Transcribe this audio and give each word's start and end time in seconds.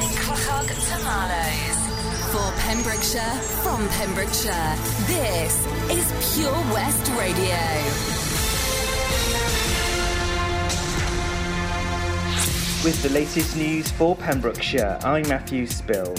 Clochog 0.00 0.68
to 0.68 0.96
Marloes. 1.04 1.78
For 2.32 2.52
Pembrokeshire, 2.62 3.36
from 3.62 3.86
Pembrokeshire, 3.90 4.76
this 5.06 5.66
is 5.90 6.34
Pure 6.34 6.52
West 6.72 7.10
Radio. 7.18 7.58
With 12.84 13.02
the 13.02 13.10
latest 13.10 13.56
news 13.56 13.90
for 13.90 14.16
Pembrokeshire, 14.16 14.98
I'm 15.04 15.28
Matthew 15.28 15.66
Spill. 15.66 16.14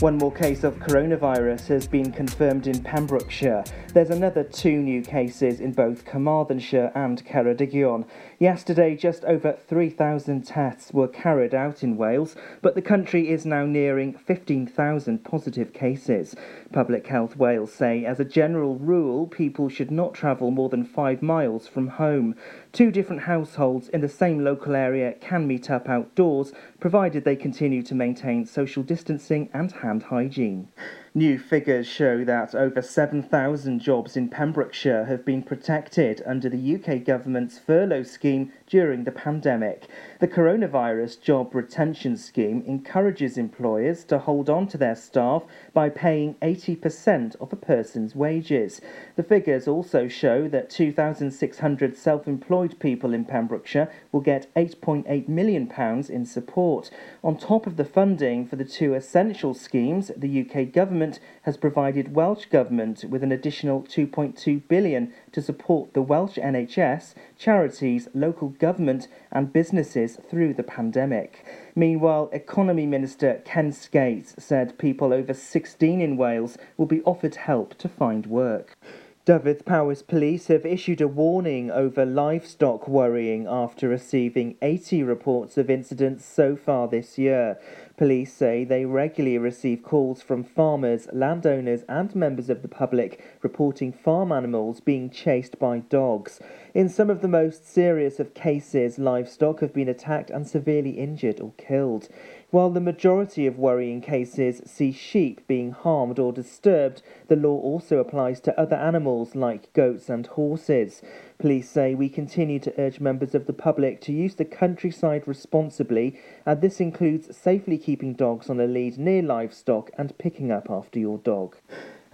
One 0.00 0.18
more 0.18 0.30
case 0.30 0.62
of 0.62 0.78
coronavirus 0.78 1.68
has 1.68 1.86
been 1.86 2.12
confirmed 2.12 2.66
in 2.66 2.82
Pembrokeshire. 2.82 3.64
There's 3.94 4.10
another 4.10 4.44
two 4.44 4.76
new 4.82 5.00
cases 5.00 5.58
in 5.58 5.72
both 5.72 6.04
Carmarthenshire 6.04 6.92
and 6.94 7.24
Ceredigion. 7.24 8.04
Yesterday, 8.38 8.94
just 8.94 9.24
over 9.24 9.56
3,000 9.66 10.44
tests 10.44 10.92
were 10.92 11.08
carried 11.08 11.54
out 11.54 11.82
in 11.82 11.96
Wales, 11.96 12.36
but 12.60 12.74
the 12.74 12.82
country 12.82 13.30
is 13.30 13.46
now 13.46 13.64
nearing 13.64 14.12
15,000 14.12 15.24
positive 15.24 15.72
cases. 15.72 16.36
Public 16.74 17.06
Health 17.06 17.34
Wales 17.38 17.72
say, 17.72 18.04
as 18.04 18.20
a 18.20 18.24
general 18.24 18.76
rule, 18.76 19.26
people 19.26 19.70
should 19.70 19.90
not 19.90 20.12
travel 20.12 20.50
more 20.50 20.68
than 20.68 20.84
five 20.84 21.22
miles 21.22 21.66
from 21.66 21.88
home. 21.88 22.34
Two 22.76 22.90
different 22.90 23.22
households 23.22 23.88
in 23.88 24.02
the 24.02 24.08
same 24.10 24.44
local 24.44 24.76
area 24.76 25.14
can 25.14 25.46
meet 25.46 25.70
up 25.70 25.88
outdoors, 25.88 26.52
provided 26.78 27.24
they 27.24 27.34
continue 27.34 27.82
to 27.82 27.94
maintain 27.94 28.44
social 28.44 28.82
distancing 28.82 29.48
and 29.54 29.72
hand 29.72 30.02
hygiene. 30.02 30.68
New 31.14 31.38
figures 31.38 31.86
show 31.86 32.22
that 32.26 32.54
over 32.54 32.82
7,000 32.82 33.80
jobs 33.80 34.14
in 34.14 34.28
Pembrokeshire 34.28 35.06
have 35.06 35.24
been 35.24 35.42
protected 35.42 36.22
under 36.26 36.50
the 36.50 36.74
UK 36.74 37.02
government's 37.02 37.58
furlough 37.58 38.02
scheme 38.02 38.52
during 38.66 39.04
the 39.04 39.12
pandemic. 39.12 39.86
The 40.20 40.28
coronavirus 40.28 41.20
job 41.20 41.54
retention 41.54 42.16
scheme 42.16 42.62
encourages 42.66 43.38
employers 43.38 44.04
to 44.04 44.18
hold 44.18 44.50
on 44.50 44.66
to 44.68 44.78
their 44.78 44.94
staff 44.94 45.44
by 45.72 45.88
paying 45.88 46.34
80% 46.42 47.36
of 47.40 47.52
a 47.52 47.56
person's 47.56 48.14
wages. 48.14 48.80
The 49.16 49.22
figures 49.22 49.68
also 49.68 50.08
show 50.08 50.48
that 50.48 50.70
2,600 50.70 51.96
self 51.96 52.26
employed 52.26 52.78
people 52.78 53.14
in 53.14 53.24
Pembrokeshire 53.24 53.90
will 54.12 54.20
get 54.20 54.52
£8.8 54.54 55.28
million 55.28 55.70
in 56.08 56.24
support. 56.26 56.90
On 57.22 57.36
top 57.36 57.66
of 57.66 57.76
the 57.76 57.84
funding 57.84 58.46
for 58.46 58.56
the 58.56 58.64
two 58.64 58.94
essential 58.94 59.54
schemes, 59.54 60.10
the 60.16 60.40
UK 60.40 60.72
government 60.72 61.20
has 61.42 61.56
provided 61.56 62.14
Welsh 62.14 62.46
Government 62.46 63.04
with 63.08 63.22
an 63.22 63.32
additional 63.32 63.82
2.2 63.82 64.66
billion 64.68 65.12
to 65.36 65.42
support 65.42 65.92
the 65.92 66.00
Welsh 66.00 66.38
NHS, 66.38 67.12
charities, 67.38 68.08
local 68.14 68.48
government 68.48 69.06
and 69.30 69.52
businesses 69.52 70.16
through 70.30 70.54
the 70.54 70.62
pandemic. 70.62 71.44
Meanwhile, 71.74 72.30
Economy 72.32 72.86
Minister 72.86 73.42
Ken 73.44 73.70
Skates 73.70 74.34
said 74.38 74.78
people 74.78 75.12
over 75.12 75.34
16 75.34 76.00
in 76.00 76.16
Wales 76.16 76.56
will 76.78 76.86
be 76.86 77.02
offered 77.02 77.34
help 77.34 77.76
to 77.76 77.86
find 77.86 78.24
work. 78.24 78.78
Dyfed-Powys 79.26 80.00
Police 80.02 80.46
have 80.46 80.64
issued 80.64 81.02
a 81.02 81.08
warning 81.08 81.70
over 81.70 82.06
livestock 82.06 82.88
worrying 82.88 83.46
after 83.46 83.88
receiving 83.88 84.56
80 84.62 85.02
reports 85.02 85.58
of 85.58 85.68
incidents 85.68 86.24
so 86.24 86.56
far 86.56 86.88
this 86.88 87.18
year. 87.18 87.58
Police 87.96 88.30
say 88.34 88.62
they 88.64 88.84
regularly 88.84 89.38
receive 89.38 89.82
calls 89.82 90.20
from 90.20 90.44
farmers, 90.44 91.08
landowners, 91.14 91.82
and 91.88 92.14
members 92.14 92.50
of 92.50 92.60
the 92.60 92.68
public 92.68 93.24
reporting 93.40 93.90
farm 93.90 94.32
animals 94.32 94.80
being 94.80 95.08
chased 95.08 95.58
by 95.58 95.78
dogs. 95.78 96.38
In 96.74 96.90
some 96.90 97.08
of 97.08 97.22
the 97.22 97.28
most 97.28 97.66
serious 97.66 98.20
of 98.20 98.34
cases, 98.34 98.98
livestock 98.98 99.60
have 99.60 99.72
been 99.72 99.88
attacked 99.88 100.28
and 100.28 100.46
severely 100.46 100.90
injured 100.90 101.40
or 101.40 101.52
killed. 101.56 102.10
While 102.50 102.70
the 102.70 102.80
majority 102.80 103.48
of 103.48 103.58
worrying 103.58 104.00
cases 104.00 104.62
see 104.64 104.92
sheep 104.92 105.44
being 105.48 105.72
harmed 105.72 106.20
or 106.20 106.32
disturbed, 106.32 107.02
the 107.26 107.34
law 107.34 107.58
also 107.58 107.98
applies 107.98 108.40
to 108.42 108.58
other 108.58 108.76
animals 108.76 109.34
like 109.34 109.72
goats 109.72 110.08
and 110.08 110.24
horses. 110.24 111.02
Police 111.38 111.68
say 111.68 111.96
we 111.96 112.08
continue 112.08 112.60
to 112.60 112.80
urge 112.80 113.00
members 113.00 113.34
of 113.34 113.46
the 113.46 113.52
public 113.52 114.00
to 114.02 114.12
use 114.12 114.36
the 114.36 114.44
countryside 114.44 115.26
responsibly, 115.26 116.20
and 116.46 116.60
this 116.60 116.80
includes 116.80 117.36
safely 117.36 117.78
keeping 117.78 118.14
dogs 118.14 118.48
on 118.48 118.60
a 118.60 118.66
lead 118.66 118.96
near 118.96 119.22
livestock 119.22 119.90
and 119.98 120.16
picking 120.16 120.52
up 120.52 120.70
after 120.70 121.00
your 121.00 121.18
dog. 121.18 121.56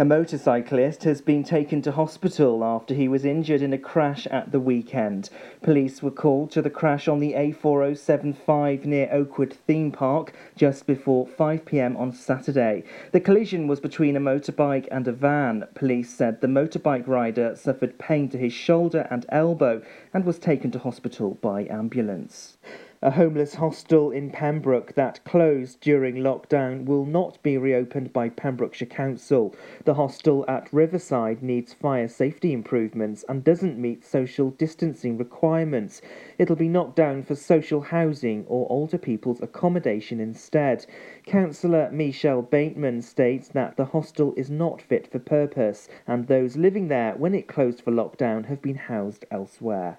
A 0.03 0.05
motorcyclist 0.05 1.05
has 1.05 1.21
been 1.21 1.45
taken 1.45 1.81
to 1.83 1.93
hospital 1.93 2.65
after 2.65 2.93
he 2.93 3.07
was 3.07 3.25
injured 3.25 3.63
in 3.63 3.73
a 3.73 3.79
crash 3.79 4.27
at 4.27 4.51
the 4.51 4.59
weekend. 4.59 5.31
Police 5.63 6.03
were 6.03 6.11
called 6.11 6.51
to 6.51 6.61
the 6.61 6.71
crash 6.71 7.07
on 7.07 7.21
the 7.21 7.35
A4075 7.35 8.85
near 8.85 9.09
Oakwood 9.13 9.53
Theme 9.53 9.93
Park 9.93 10.33
just 10.57 10.89
before 10.89 11.25
5 11.25 11.65
pm 11.65 11.97
on 11.97 12.11
Saturday. 12.11 12.83
The 13.13 13.21
collision 13.21 13.69
was 13.69 13.79
between 13.79 14.17
a 14.17 14.21
motorbike 14.21 14.89
and 14.91 15.07
a 15.07 15.13
van. 15.13 15.69
Police 15.77 16.13
said 16.13 16.41
the 16.41 16.49
motorbike 16.49 17.07
rider 17.07 17.55
suffered 17.55 17.97
pain 18.01 18.29
to 18.31 18.39
his 18.39 18.53
shoulder 18.53 19.07
and 19.09 19.25
elbow 19.29 19.83
and 20.13 20.25
was 20.25 20.41
taken 20.41 20.73
to 20.73 20.81
hospital 20.81 21.39
by 21.41 21.65
ambulance. 21.67 22.57
A 23.05 23.11
homeless 23.11 23.57
hostel 23.57 24.13
in 24.13 24.31
Pembroke 24.31 24.95
that 24.95 25.25
closed 25.25 25.81
during 25.81 26.15
lockdown 26.19 26.85
will 26.85 27.05
not 27.05 27.43
be 27.43 27.59
reopened 27.59 28.13
by 28.13 28.29
Pembrokeshire 28.29 28.87
Council. 28.87 29.57
The 29.85 29.95
hostel 29.95 30.45
at 30.47 30.73
Riverside 30.73 31.43
needs 31.43 31.73
fire 31.73 32.07
safety 32.07 32.53
improvements 32.53 33.25
and 33.29 33.43
doesn't 33.43 33.77
meet 33.77 34.05
social 34.05 34.51
distancing 34.51 35.19
requirements. 35.19 36.01
It'll 36.39 36.55
be 36.55 36.69
knocked 36.69 36.95
down 36.95 37.25
for 37.25 37.35
social 37.35 37.81
housing 37.81 38.45
or 38.47 38.71
older 38.71 38.99
people's 38.99 39.43
accommodation 39.43 40.21
instead. 40.21 40.87
Councillor 41.27 41.91
Michelle 41.91 42.43
Bateman 42.43 43.03
states 43.03 43.49
that 43.49 43.77
the 43.77 43.87
hostel 43.87 44.33
is 44.37 44.49
not 44.49 44.81
fit 44.81 45.09
for 45.09 45.19
purpose 45.19 45.89
and 46.07 46.29
those 46.29 46.57
living 46.57 46.87
there 46.87 47.17
when 47.17 47.35
it 47.35 47.49
closed 47.49 47.81
for 47.81 47.91
lockdown 47.91 48.45
have 48.47 48.63
been 48.63 48.77
housed 48.77 49.25
elsewhere. 49.29 49.99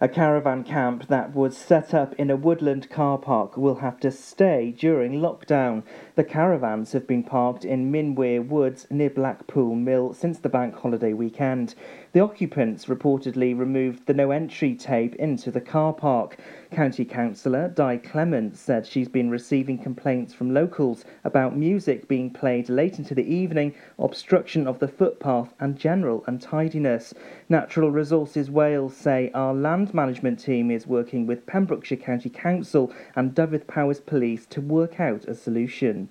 A 0.00 0.08
caravan 0.08 0.62
camp 0.62 1.08
that 1.08 1.34
was 1.34 1.56
set 1.56 1.92
up 1.92 2.14
in 2.14 2.30
a 2.30 2.36
woodland 2.36 2.88
car 2.88 3.18
park 3.18 3.56
will 3.56 3.76
have 3.76 3.98
to 3.98 4.12
stay 4.12 4.70
during 4.70 5.14
lockdown. 5.14 5.82
The 6.14 6.22
caravans 6.22 6.92
have 6.92 7.04
been 7.04 7.24
parked 7.24 7.64
in 7.64 7.90
Minwear 7.90 8.46
Woods 8.46 8.86
near 8.90 9.10
Blackpool 9.10 9.74
Mill 9.74 10.12
since 10.14 10.38
the 10.38 10.48
bank 10.48 10.76
holiday 10.76 11.14
weekend. 11.14 11.74
The 12.12 12.20
occupants 12.20 12.86
reportedly 12.86 13.56
removed 13.56 14.06
the 14.06 14.14
no 14.14 14.30
entry 14.30 14.74
tape 14.74 15.14
into 15.16 15.50
the 15.50 15.60
car 15.60 15.92
park. 15.92 16.38
County 16.70 17.04
Councillor 17.04 17.68
Di 17.68 17.98
Clement 17.98 18.56
said 18.56 18.86
she's 18.86 19.08
been 19.08 19.28
receiving 19.28 19.76
complaints 19.76 20.32
from 20.32 20.54
locals 20.54 21.04
about 21.24 21.56
music 21.56 22.08
being 22.08 22.30
played 22.30 22.70
late 22.70 22.98
into 22.98 23.14
the 23.14 23.26
evening, 23.26 23.74
obstruction 23.98 24.66
of 24.66 24.78
the 24.78 24.88
footpath, 24.88 25.52
and 25.60 25.78
general 25.78 26.24
untidiness. 26.26 27.12
Natural 27.50 27.90
Resources 27.90 28.50
Wales 28.50 28.96
say 28.96 29.30
our 29.34 29.52
land 29.52 29.92
management 29.92 30.38
team 30.38 30.70
is 30.70 30.86
working 30.86 31.26
with 31.26 31.46
Pembrokeshire 31.46 31.98
County 31.98 32.30
Council 32.30 32.90
and 33.16 33.34
Dyfed-Powys 33.34 34.00
Police 34.00 34.46
to 34.46 34.62
work 34.62 34.98
out 34.98 35.26
a 35.26 35.34
solution. 35.34 36.08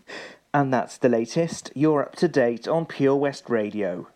And 0.54 0.72
that's 0.72 0.98
the 0.98 1.10
latest. 1.10 1.72
You're 1.74 2.04
up 2.04 2.16
to 2.18 2.28
date 2.28 2.68
on 2.68 2.86
Pure 2.86 3.18
West 3.18 3.50
Radio. 3.50 4.08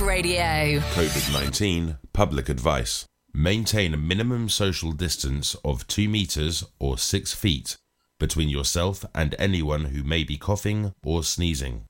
Radio. 0.00 0.80
COVID 0.94 1.32
19 1.32 1.98
public 2.12 2.48
advice. 2.48 3.06
Maintain 3.34 3.94
a 3.94 3.96
minimum 3.96 4.48
social 4.48 4.92
distance 4.92 5.56
of 5.64 5.86
2 5.86 6.08
metres 6.08 6.64
or 6.78 6.98
6 6.98 7.34
feet 7.34 7.76
between 8.18 8.48
yourself 8.48 9.04
and 9.14 9.34
anyone 9.38 9.86
who 9.86 10.02
may 10.02 10.24
be 10.24 10.36
coughing 10.36 10.92
or 11.04 11.22
sneezing. 11.22 11.84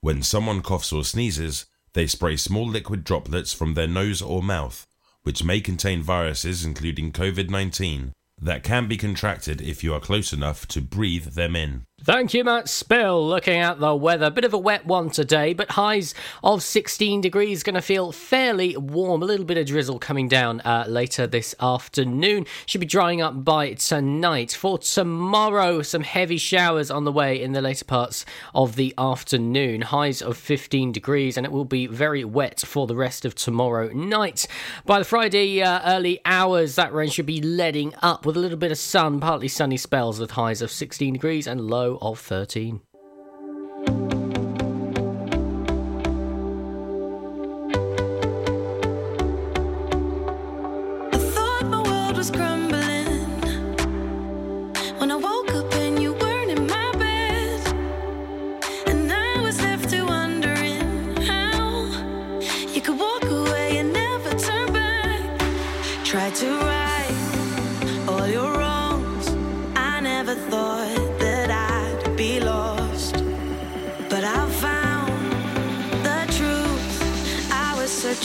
When 0.00 0.22
someone 0.22 0.62
coughs 0.62 0.92
or 0.92 1.04
sneezes, 1.04 1.66
they 1.94 2.06
spray 2.06 2.36
small 2.36 2.66
liquid 2.66 3.04
droplets 3.04 3.52
from 3.52 3.74
their 3.74 3.88
nose 3.88 4.22
or 4.22 4.42
mouth, 4.42 4.86
which 5.22 5.44
may 5.44 5.60
contain 5.60 6.02
viruses 6.02 6.64
including 6.64 7.12
COVID 7.12 7.50
19 7.50 8.12
that 8.40 8.62
can 8.62 8.86
be 8.86 8.96
contracted 8.96 9.60
if 9.60 9.82
you 9.82 9.92
are 9.94 10.00
close 10.00 10.32
enough 10.32 10.66
to 10.68 10.80
breathe 10.80 11.34
them 11.34 11.56
in. 11.56 11.84
Thank 12.04 12.32
you, 12.32 12.44
Matt 12.44 12.68
Spill. 12.68 13.26
Looking 13.26 13.58
at 13.58 13.80
the 13.80 13.92
weather, 13.92 14.30
bit 14.30 14.44
of 14.44 14.54
a 14.54 14.58
wet 14.58 14.86
one 14.86 15.10
today, 15.10 15.52
but 15.52 15.72
highs 15.72 16.14
of 16.44 16.62
16 16.62 17.20
degrees. 17.20 17.64
Going 17.64 17.74
to 17.74 17.82
feel 17.82 18.12
fairly 18.12 18.76
warm. 18.76 19.20
A 19.20 19.24
little 19.24 19.44
bit 19.44 19.58
of 19.58 19.66
drizzle 19.66 19.98
coming 19.98 20.28
down 20.28 20.60
uh, 20.60 20.84
later 20.86 21.26
this 21.26 21.56
afternoon. 21.60 22.46
Should 22.66 22.80
be 22.80 22.86
drying 22.86 23.20
up 23.20 23.44
by 23.44 23.72
tonight. 23.72 24.52
For 24.52 24.78
tomorrow, 24.78 25.82
some 25.82 26.04
heavy 26.04 26.38
showers 26.38 26.88
on 26.88 27.02
the 27.02 27.10
way 27.10 27.42
in 27.42 27.50
the 27.50 27.60
later 27.60 27.84
parts 27.84 28.24
of 28.54 28.76
the 28.76 28.94
afternoon. 28.96 29.82
Highs 29.82 30.22
of 30.22 30.36
15 30.36 30.92
degrees, 30.92 31.36
and 31.36 31.44
it 31.44 31.50
will 31.50 31.64
be 31.64 31.88
very 31.88 32.24
wet 32.24 32.60
for 32.60 32.86
the 32.86 32.96
rest 32.96 33.24
of 33.24 33.34
tomorrow 33.34 33.88
night. 33.88 34.46
By 34.86 35.00
the 35.00 35.04
Friday 35.04 35.62
uh, 35.62 35.80
early 35.84 36.20
hours, 36.24 36.76
that 36.76 36.94
rain 36.94 37.10
should 37.10 37.26
be 37.26 37.42
letting 37.42 37.92
up 38.02 38.24
with 38.24 38.36
a 38.36 38.40
little 38.40 38.56
bit 38.56 38.70
of 38.70 38.78
sun, 38.78 39.18
partly 39.18 39.48
sunny 39.48 39.76
spells 39.76 40.20
with 40.20 40.30
highs 40.30 40.62
of 40.62 40.70
16 40.70 41.14
degrees 41.14 41.48
and 41.48 41.60
low 41.60 41.87
of 41.96 42.18
13. 42.18 42.80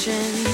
Searching 0.06 0.53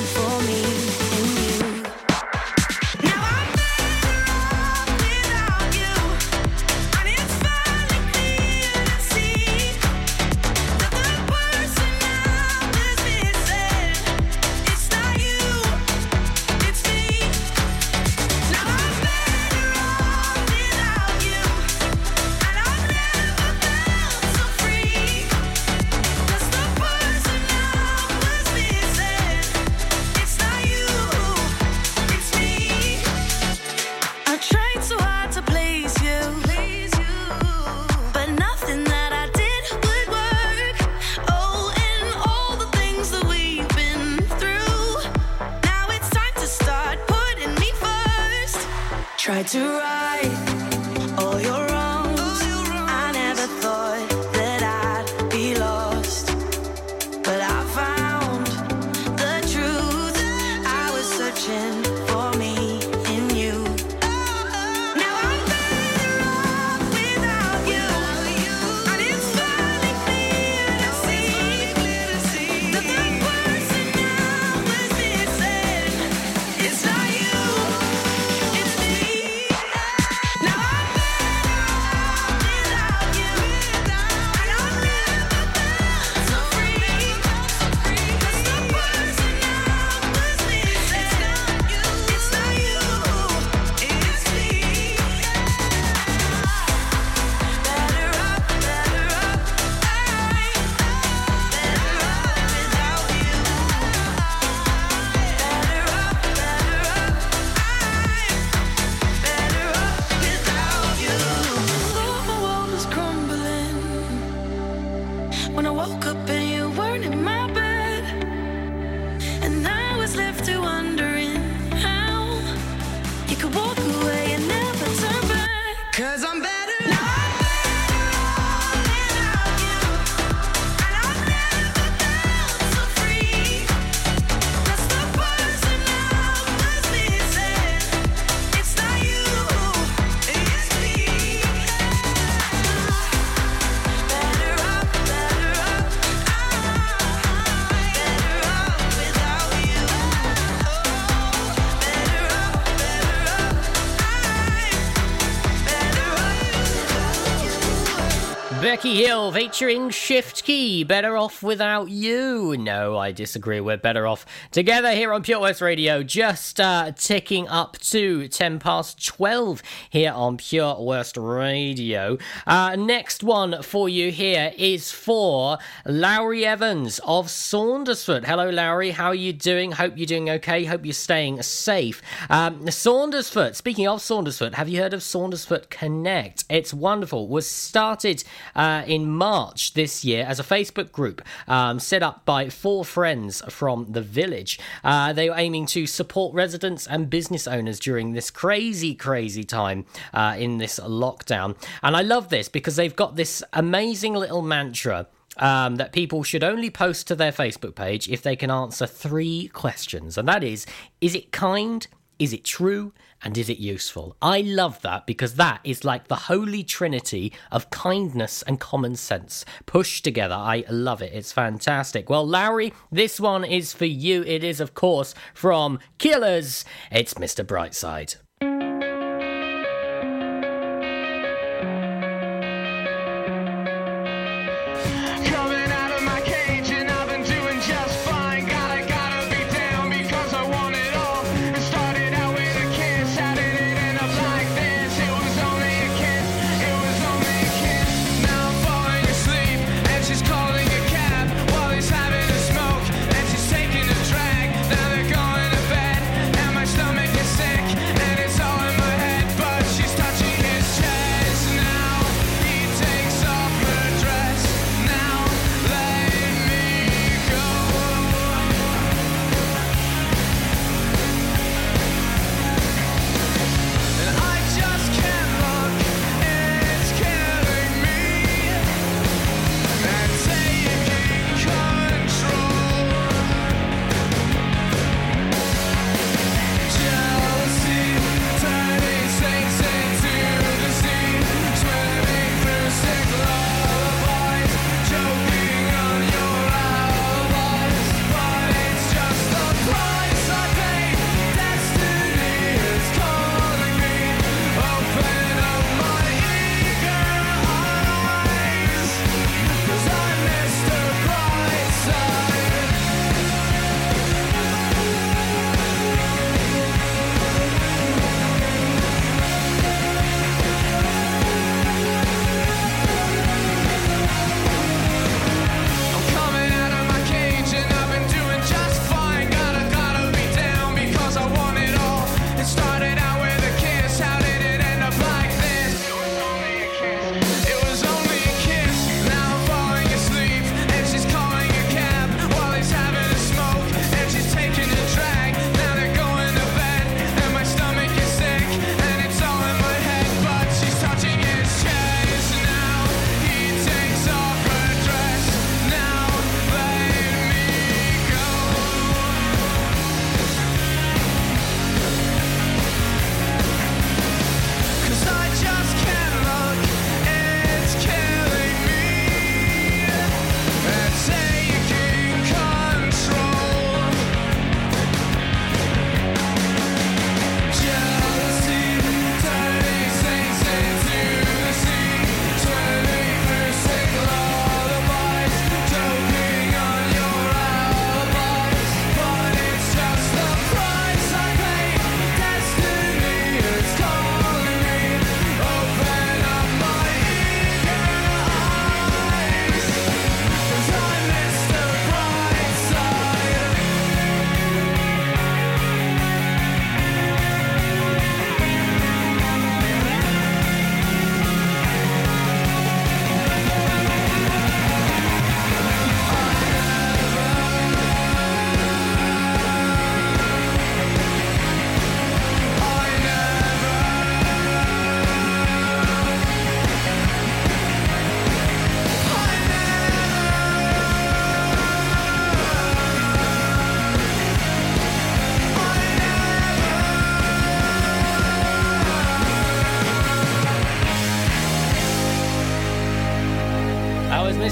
Becky 158.89 159.05
Hill 159.05 159.31
featuring 159.31 159.91
Shift 159.91 160.43
Key. 160.43 160.83
Better 160.83 161.15
off 161.15 161.43
without 161.43 161.91
you. 161.91 162.57
No, 162.57 162.97
I 162.97 163.11
disagree. 163.11 163.59
We're 163.59 163.77
better 163.77 164.07
off 164.07 164.25
together 164.49 164.93
here 164.93 165.13
on 165.13 165.21
Pure 165.21 165.41
West 165.41 165.61
Radio. 165.61 166.01
Just 166.01 166.59
uh, 166.59 166.91
ticking 166.93 167.47
up 167.47 167.77
to 167.77 168.27
10 168.27 168.57
past 168.57 169.05
12 169.05 169.61
here 169.91 170.11
on 170.11 170.37
Pure 170.37 170.77
West 170.79 171.17
Radio. 171.17 172.17
Uh, 172.47 172.75
next 172.77 173.21
one 173.23 173.61
for 173.61 173.87
you 173.87 174.11
here 174.11 174.53
is 174.57 174.91
for 174.91 175.59
Lowry 175.85 176.43
Evans 176.43 176.99
of 177.03 177.27
Saundersfoot. 177.27 178.25
Hello, 178.25 178.49
Lowry. 178.49 178.89
How 178.89 179.09
are 179.09 179.15
you 179.15 179.33
doing? 179.33 179.71
Hope 179.71 179.97
you're 179.97 180.07
doing 180.07 180.31
okay. 180.31 180.65
Hope 180.65 180.83
you're 180.83 180.93
staying 180.93 181.43
safe. 181.43 182.01
Um, 182.27 182.61
Saundersfoot. 182.61 183.53
Speaking 183.53 183.87
of 183.87 183.99
Saundersfoot, 183.99 184.55
have 184.55 184.67
you 184.67 184.81
heard 184.81 184.95
of 184.95 185.01
Saundersfoot 185.01 185.69
Connect? 185.69 186.43
It's 186.49 186.73
wonderful. 186.73 187.27
Was 187.27 187.47
started. 187.47 188.23
Uh, 188.55 188.78
uh, 188.79 188.83
in 188.85 189.09
March 189.09 189.73
this 189.73 190.05
year 190.05 190.25
as 190.27 190.39
a 190.39 190.43
Facebook 190.43 190.91
group 190.91 191.21
um, 191.47 191.79
set 191.79 192.03
up 192.03 192.25
by 192.25 192.49
four 192.49 192.85
friends 192.85 193.41
from 193.49 193.91
the 193.91 194.01
village. 194.01 194.59
Uh, 194.83 195.13
they 195.13 195.29
were 195.29 195.37
aiming 195.37 195.65
to 195.67 195.85
support 195.85 196.33
residents 196.33 196.87
and 196.87 197.09
business 197.09 197.47
owners 197.47 197.79
during 197.79 198.13
this 198.13 198.31
crazy, 198.31 198.95
crazy 198.95 199.43
time 199.43 199.85
uh, 200.13 200.35
in 200.37 200.57
this 200.57 200.79
lockdown. 200.79 201.55
And 201.83 201.95
I 201.95 202.01
love 202.01 202.29
this 202.29 202.49
because 202.49 202.75
they've 202.75 202.95
got 202.95 203.15
this 203.15 203.43
amazing 203.53 204.13
little 204.13 204.41
mantra. 204.41 205.07
Um, 205.37 205.77
that 205.77 205.93
people 205.93 206.23
should 206.23 206.43
only 206.43 206.69
post 206.69 207.07
to 207.07 207.15
their 207.15 207.31
Facebook 207.31 207.73
page 207.73 208.09
if 208.09 208.21
they 208.21 208.35
can 208.35 208.51
answer 208.51 208.85
three 208.85 209.47
questions. 209.47 210.17
And 210.17 210.27
that 210.27 210.43
is 210.43 210.65
Is 210.99 211.15
it 211.15 211.31
kind? 211.31 211.87
Is 212.17 212.33
it 212.33 212.43
true? 212.43 212.91
And 213.23 213.37
is 213.37 213.49
it 213.49 213.59
useful? 213.59 214.15
I 214.21 214.41
love 214.41 214.81
that 214.81 215.05
because 215.05 215.35
that 215.35 215.59
is 215.63 215.83
like 215.83 216.07
the 216.07 216.15
holy 216.15 216.63
trinity 216.63 217.33
of 217.51 217.69
kindness 217.69 218.41
and 218.43 218.59
common 218.59 218.95
sense 218.95 219.43
pushed 219.65 220.03
together. 220.03 220.35
I 220.35 220.63
love 220.69 221.01
it. 221.01 221.11
It's 221.13 221.33
fantastic. 221.33 222.09
Well, 222.09 222.25
Lowry, 222.25 222.73
this 222.91 223.19
one 223.19 223.43
is 223.43 223.73
for 223.73 223.85
you. 223.85 224.23
It 224.23 224.43
is, 224.43 224.59
of 224.59 224.73
course, 224.73 225.13
from 225.33 225.79
Killers. 225.97 226.63
It's 226.91 227.15
Mr. 227.15 227.45
Brightside. 227.45 228.15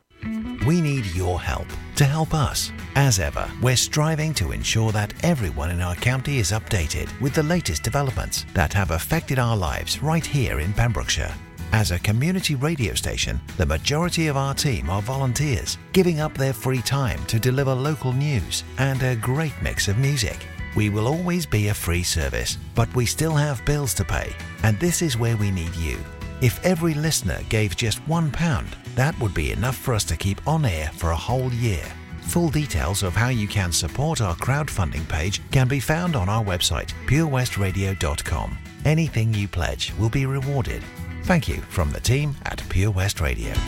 We 0.66 0.80
need 0.80 1.06
your 1.06 1.40
help 1.40 1.66
to 1.96 2.04
help 2.04 2.34
us. 2.34 2.72
As 2.94 3.18
ever, 3.18 3.50
we're 3.62 3.76
striving 3.76 4.34
to 4.34 4.52
ensure 4.52 4.92
that 4.92 5.14
everyone 5.24 5.70
in 5.70 5.80
our 5.80 5.94
county 5.94 6.38
is 6.38 6.50
updated 6.52 7.08
with 7.20 7.34
the 7.34 7.42
latest 7.42 7.82
developments 7.82 8.44
that 8.54 8.72
have 8.72 8.90
affected 8.90 9.38
our 9.38 9.56
lives 9.56 10.02
right 10.02 10.24
here 10.24 10.60
in 10.60 10.72
Pembrokeshire. 10.72 11.34
As 11.72 11.92
a 11.92 11.98
community 12.00 12.56
radio 12.56 12.94
station, 12.94 13.40
the 13.56 13.66
majority 13.66 14.26
of 14.26 14.36
our 14.36 14.54
team 14.54 14.90
are 14.90 15.02
volunteers, 15.02 15.78
giving 15.92 16.20
up 16.20 16.34
their 16.34 16.52
free 16.52 16.82
time 16.82 17.24
to 17.26 17.38
deliver 17.38 17.74
local 17.74 18.12
news 18.12 18.64
and 18.78 19.02
a 19.02 19.16
great 19.16 19.54
mix 19.62 19.86
of 19.86 19.96
music. 19.98 20.46
We 20.74 20.90
will 20.90 21.06
always 21.06 21.46
be 21.46 21.68
a 21.68 21.74
free 21.74 22.02
service, 22.02 22.58
but 22.74 22.92
we 22.94 23.06
still 23.06 23.34
have 23.34 23.64
bills 23.64 23.94
to 23.94 24.04
pay, 24.04 24.34
and 24.62 24.78
this 24.78 25.00
is 25.00 25.16
where 25.16 25.36
we 25.36 25.50
need 25.50 25.74
you. 25.76 25.98
If 26.40 26.64
every 26.64 26.94
listener 26.94 27.38
gave 27.48 27.76
just 27.76 28.00
£1, 28.06 28.89
that 29.00 29.18
would 29.18 29.32
be 29.32 29.50
enough 29.50 29.76
for 29.76 29.94
us 29.94 30.04
to 30.04 30.14
keep 30.14 30.46
on 30.46 30.62
air 30.62 30.90
for 30.94 31.12
a 31.12 31.16
whole 31.16 31.50
year. 31.54 31.82
Full 32.24 32.50
details 32.50 33.02
of 33.02 33.14
how 33.14 33.30
you 33.30 33.48
can 33.48 33.72
support 33.72 34.20
our 34.20 34.36
crowdfunding 34.36 35.08
page 35.08 35.40
can 35.50 35.66
be 35.66 35.80
found 35.80 36.14
on 36.14 36.28
our 36.28 36.44
website, 36.44 36.92
purewestradio.com. 37.06 38.58
Anything 38.84 39.32
you 39.32 39.48
pledge 39.48 39.94
will 39.98 40.10
be 40.10 40.26
rewarded. 40.26 40.82
Thank 41.22 41.48
you 41.48 41.62
from 41.70 41.90
the 41.90 42.00
team 42.00 42.36
at 42.44 42.62
Pure 42.68 42.90
West 42.90 43.22
Radio. 43.22 43.54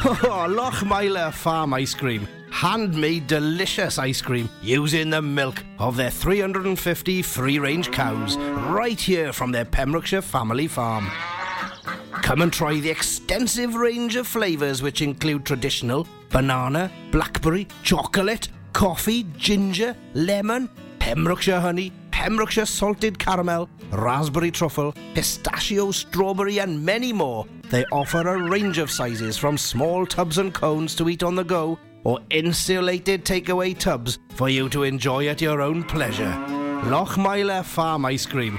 Oh, 0.00 0.46
Lochmeyler 0.48 1.32
Farm 1.32 1.74
Ice 1.74 1.94
Cream. 1.94 2.26
Handmade 2.50 3.26
delicious 3.26 3.98
ice 3.98 4.20
cream 4.20 4.48
using 4.62 5.10
the 5.10 5.20
milk 5.22 5.64
of 5.78 5.96
their 5.96 6.10
350 6.10 7.22
free 7.22 7.58
range 7.58 7.90
cows 7.90 8.36
right 8.36 9.00
here 9.00 9.32
from 9.32 9.50
their 9.52 9.64
Pembrokeshire 9.64 10.22
family 10.22 10.68
farm. 10.68 11.10
Come 12.22 12.42
and 12.42 12.52
try 12.52 12.78
the 12.80 12.90
extensive 12.90 13.74
range 13.74 14.16
of 14.16 14.26
flavours 14.26 14.82
which 14.82 15.02
include 15.02 15.44
traditional 15.44 16.06
banana, 16.30 16.90
blackberry, 17.10 17.66
chocolate, 17.82 18.48
coffee, 18.72 19.24
ginger, 19.36 19.96
lemon, 20.14 20.68
Pembrokeshire 20.98 21.60
honey, 21.60 21.92
Pembrokeshire 22.10 22.66
salted 22.66 23.18
caramel, 23.18 23.68
raspberry 23.90 24.50
truffle, 24.50 24.92
pistachio, 25.14 25.90
strawberry, 25.90 26.58
and 26.58 26.84
many 26.84 27.12
more. 27.12 27.46
They 27.70 27.84
offer 27.86 28.26
a 28.26 28.50
range 28.50 28.78
of 28.78 28.90
sizes 28.90 29.38
from 29.38 29.56
small 29.56 30.04
tubs 30.04 30.38
and 30.38 30.52
cones 30.52 30.94
to 30.96 31.08
eat 31.08 31.22
on 31.22 31.34
the 31.34 31.44
go 31.44 31.78
or 32.04 32.20
insulated 32.30 33.24
takeaway 33.24 33.78
tubs 33.78 34.18
for 34.34 34.48
you 34.48 34.68
to 34.70 34.82
enjoy 34.82 35.28
at 35.28 35.40
your 35.40 35.60
own 35.60 35.84
pleasure. 35.84 36.34
Lochmeyler 36.84 37.64
Farm 37.64 38.04
Ice 38.04 38.26
Cream. 38.26 38.58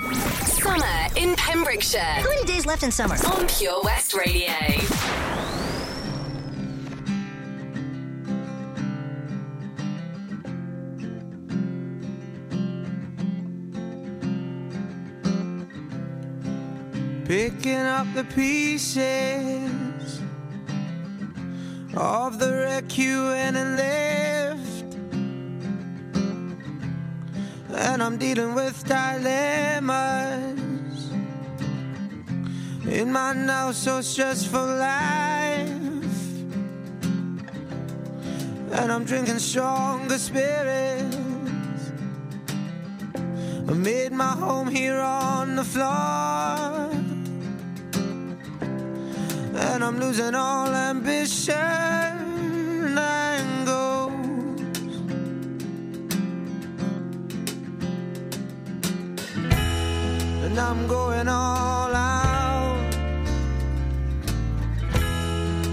Summer 0.00 1.08
in 1.16 1.34
Pembrokeshire 1.36 2.00
How 2.00 2.28
many 2.28 2.44
days 2.44 2.66
left 2.66 2.82
in 2.82 2.90
summer? 2.90 3.16
on 3.26 3.46
Pure 3.46 3.82
West 3.82 4.14
Radio. 4.14 4.52
Picking 17.24 17.76
up 17.78 18.06
the 18.14 18.24
pieces 18.24 20.20
of 21.94 22.38
the 22.38 22.50
wreck 22.52 22.98
you 22.98 23.22
went 23.24 23.56
and 23.56 23.76
left. 23.76 24.71
And 27.74 28.02
I'm 28.02 28.18
dealing 28.18 28.54
with 28.54 28.84
dilemmas 28.86 30.60
in 32.86 33.10
my 33.12 33.32
now 33.32 33.72
so 33.72 34.00
stressful 34.00 34.66
life. 34.66 35.68
And 38.72 38.92
I'm 38.92 39.04
drinking 39.04 39.38
stronger 39.38 40.18
spirits. 40.18 41.16
I 43.68 43.72
made 43.74 44.12
my 44.12 44.32
home 44.32 44.68
here 44.68 45.00
on 45.00 45.56
the 45.56 45.64
floor. 45.64 46.90
And 49.54 49.84
I'm 49.84 49.98
losing 49.98 50.34
all 50.34 50.68
ambition 50.68 51.56
and 52.98 53.66
goals. 53.66 53.91
And 60.52 60.60
I'm 60.60 60.86
going 60.86 61.28
all 61.28 61.94
out. 61.94 62.94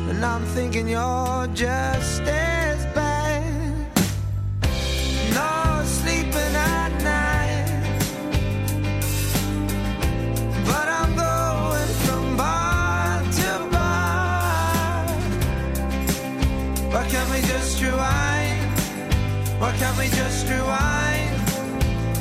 And 0.09 0.23
I'm 0.23 0.45
thinking 0.55 0.87
you're 0.87 1.47
just 1.53 2.21
as 2.21 2.85
bad. 2.95 3.43
No 5.33 5.83
sleeping 5.83 6.55
at 6.55 6.93
night. 7.03 7.97
But 10.63 10.87
I'm 10.99 11.13
going 11.13 11.91
from 12.05 12.37
bar 12.37 13.21
to 13.39 13.51
bar. 13.75 15.07
Why 16.93 17.03
can't 17.09 17.29
we 17.31 17.41
just 17.41 17.81
rewind? 17.83 18.79
Why 19.59 19.75
can't 19.77 19.97
we 19.97 20.07
just 20.07 20.47
rewind? 20.47 21.35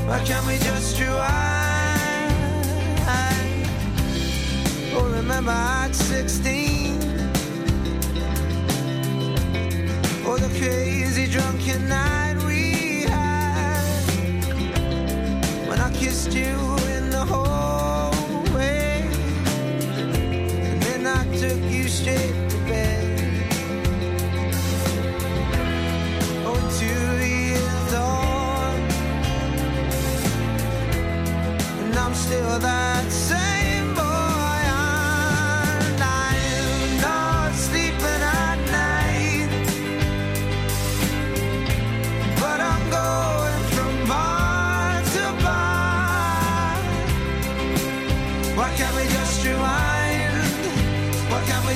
Why 0.08 0.18
can't 0.24 0.44
we 0.44 0.58
just 0.58 0.98
rewind? 0.98 1.47
Remember 5.28 5.50
at 5.50 5.94
16. 5.94 7.02
Oh, 10.24 10.38
the 10.38 10.48
crazy 10.58 11.26
drunken 11.26 11.86
night 11.86 12.36
we 12.46 13.02
had 13.02 14.02
when 15.68 15.80
I 15.80 15.92
kissed 15.92 16.32
you 16.32 16.56
in 16.96 17.10
the 17.10 17.26
hallway, 17.26 19.02
and 20.66 20.82
then 20.84 21.06
I 21.06 21.22
took 21.36 21.62
you 21.70 21.88
straight 21.88 22.48
to 22.48 22.56
bed. 22.70 23.20
Oh, 26.46 26.58
years 26.80 27.92
on, 27.92 28.74
and 31.82 31.96
I'm 31.98 32.14
still 32.14 32.58
that 32.60 33.12
same 33.12 33.47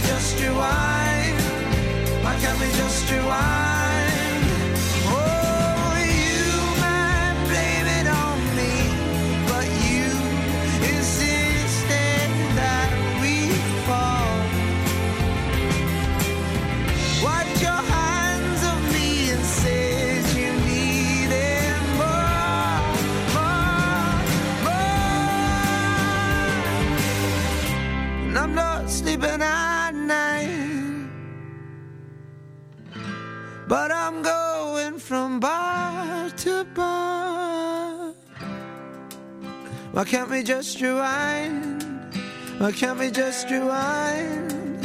just 0.06 0.40
rewind? 0.40 1.38
Why 2.24 2.34
can't 2.40 2.58
we 2.60 2.66
just 2.82 3.10
rewind? 3.10 4.44
Oh, 5.06 5.94
you 6.20 6.44
might 6.84 7.36
blame 7.50 7.86
it 7.98 8.06
on 8.24 8.38
me, 8.58 8.74
but 9.50 9.66
you 9.90 10.06
insisted 10.94 12.28
that 12.60 12.90
we 13.22 13.34
fall. 13.86 14.34
Wiped 17.24 17.60
your 17.60 17.82
hands 17.96 18.62
of 18.72 18.78
me 18.94 19.08
and 19.34 19.44
said 19.44 20.22
you 20.38 20.50
needed 20.70 21.80
more, 22.00 22.80
more, 23.34 24.14
more. 24.64 24.92
And 28.28 28.36
I'm 28.38 28.54
not 28.54 28.90
sleeping 28.90 29.42
at 29.42 29.61
but 33.72 33.90
I'm 33.90 34.20
going 34.20 34.98
from 34.98 35.40
bar 35.40 36.28
to 36.28 36.64
bar. 36.74 38.12
Why 39.92 40.04
can't 40.04 40.28
we 40.28 40.42
just 40.42 40.78
rewind? 40.82 41.82
Why 42.58 42.70
can't 42.72 42.98
we 42.98 43.10
just 43.10 43.48
rewind? 43.48 44.84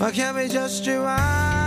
Why 0.00 0.12
can't 0.12 0.36
we 0.36 0.46
just 0.46 0.86
rewind? 0.86 1.57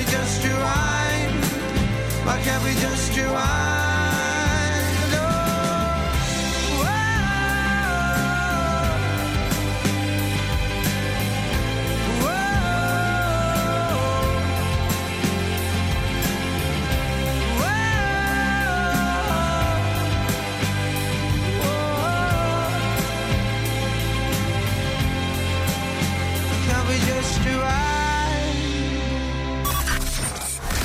We 0.00 0.06
just 0.10 0.44
rewind? 0.44 1.44
Why 2.24 2.40
can't 2.42 2.64
we 2.64 2.72
just 2.80 3.16
rewind? 3.16 3.69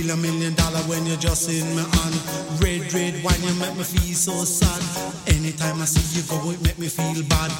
Feel 0.00 0.10
a 0.12 0.16
million 0.16 0.54
dollar 0.54 0.80
when 0.88 1.04
you're 1.06 1.16
just 1.16 1.48
in 1.50 1.66
my 1.74 1.82
hand. 1.82 2.16
Red, 2.60 2.92
red 2.92 3.22
wine, 3.22 3.42
you 3.42 3.54
make 3.60 3.76
me 3.76 3.84
feel 3.84 4.14
so 4.14 4.44
sad. 4.44 4.80
Anytime 5.28 5.80
I 5.80 5.84
see 5.84 6.04
you 6.16 6.24
go, 6.28 6.50
it 6.50 6.62
make 6.62 6.78
me 6.78 6.88
feel 6.88 7.22
bad. 7.28 7.50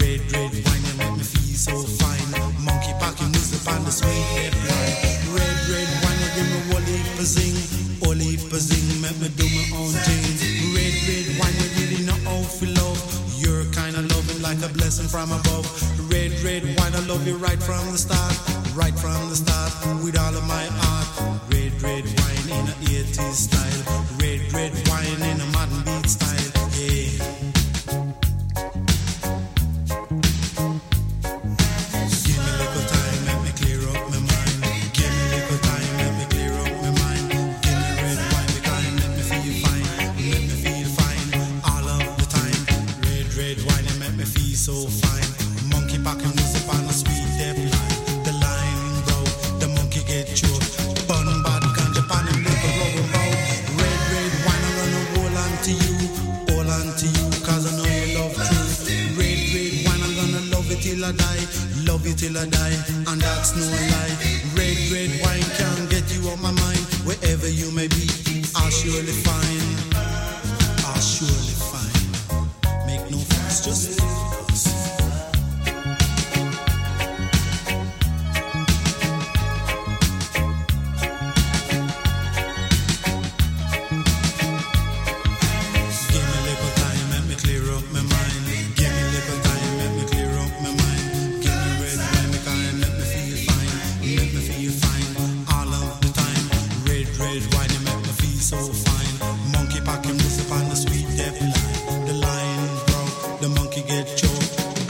Red, 0.00 0.20
red 0.32 0.52
wine, 0.64 0.84
you 0.88 0.94
make 0.96 1.16
me 1.18 1.24
feel 1.24 1.56
so 1.56 1.76
fine. 2.00 2.30
Monkey 2.64 2.92
packing 3.00 3.30
music 3.32 3.66
on 3.68 3.84
the 3.84 3.90
sweet 3.90 4.08
wine. 4.08 4.96
Red, 5.36 5.56
red 5.68 5.90
wine, 6.02 6.20
you 6.24 6.30
give 6.36 6.48
me 6.48 6.60
whole 6.72 6.88
heap 6.88 8.52
of 8.52 8.60
zing, 8.60 9.00
make 9.02 9.18
me 9.20 9.28
do 9.36 9.44
my 9.44 9.64
own 9.76 9.92
thing. 9.92 10.24
Red, 10.72 10.94
red 11.04 11.26
wine, 11.38 11.56
you 11.60 11.68
really 11.76 12.00
know 12.06 12.18
how 12.24 12.40
to 12.58 12.66
love. 12.80 13.29
You're 13.40 13.64
kind 13.72 13.96
of 13.96 14.04
loving 14.10 14.42
like 14.42 14.60
a 14.60 14.68
blessing 14.68 15.08
from 15.08 15.32
above. 15.32 15.64
Red, 16.12 16.30
red 16.44 16.62
wine, 16.76 16.94
I 16.94 17.00
love 17.08 17.26
you 17.26 17.36
right 17.36 17.60
from 17.62 17.90
the 17.90 17.96
start. 17.96 18.36
Right 18.76 18.92
from 18.92 19.30
the 19.30 19.36
start, 19.36 19.72
with 20.04 20.18
all 20.18 20.36
of 20.36 20.46
my 20.46 20.66
heart. 20.68 21.40
Red, 21.48 21.72
red 21.80 22.04
wine 22.04 22.48
in 22.58 22.68
a 22.68 22.76
80s 22.84 23.48
style. 23.48 23.82
Red, 24.20 24.52
red 24.52 24.72
wine 24.88 25.22
in 25.22 25.40
a 25.40 25.46
modern 25.56 25.82
beat 25.84 26.10
style. 26.10 26.29
till 62.20 62.36
I 62.36 62.44
die, 62.44 62.76
and 63.08 63.18
that's 63.18 63.56
no 63.56 63.64
lie. 63.64 64.14
Red, 64.54 64.76
red 64.92 65.10
wine 65.24 65.48
can't 65.56 65.88
get 65.88 66.04
you 66.14 66.28
off 66.28 66.42
my 66.42 66.52
mind. 66.52 66.84
Wherever 67.06 67.48
you 67.48 67.70
may 67.72 67.88
be, 67.88 68.08
I'll 68.54 68.70
surely 68.70 69.12
find. 69.24 69.89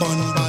fun. 0.01 0.40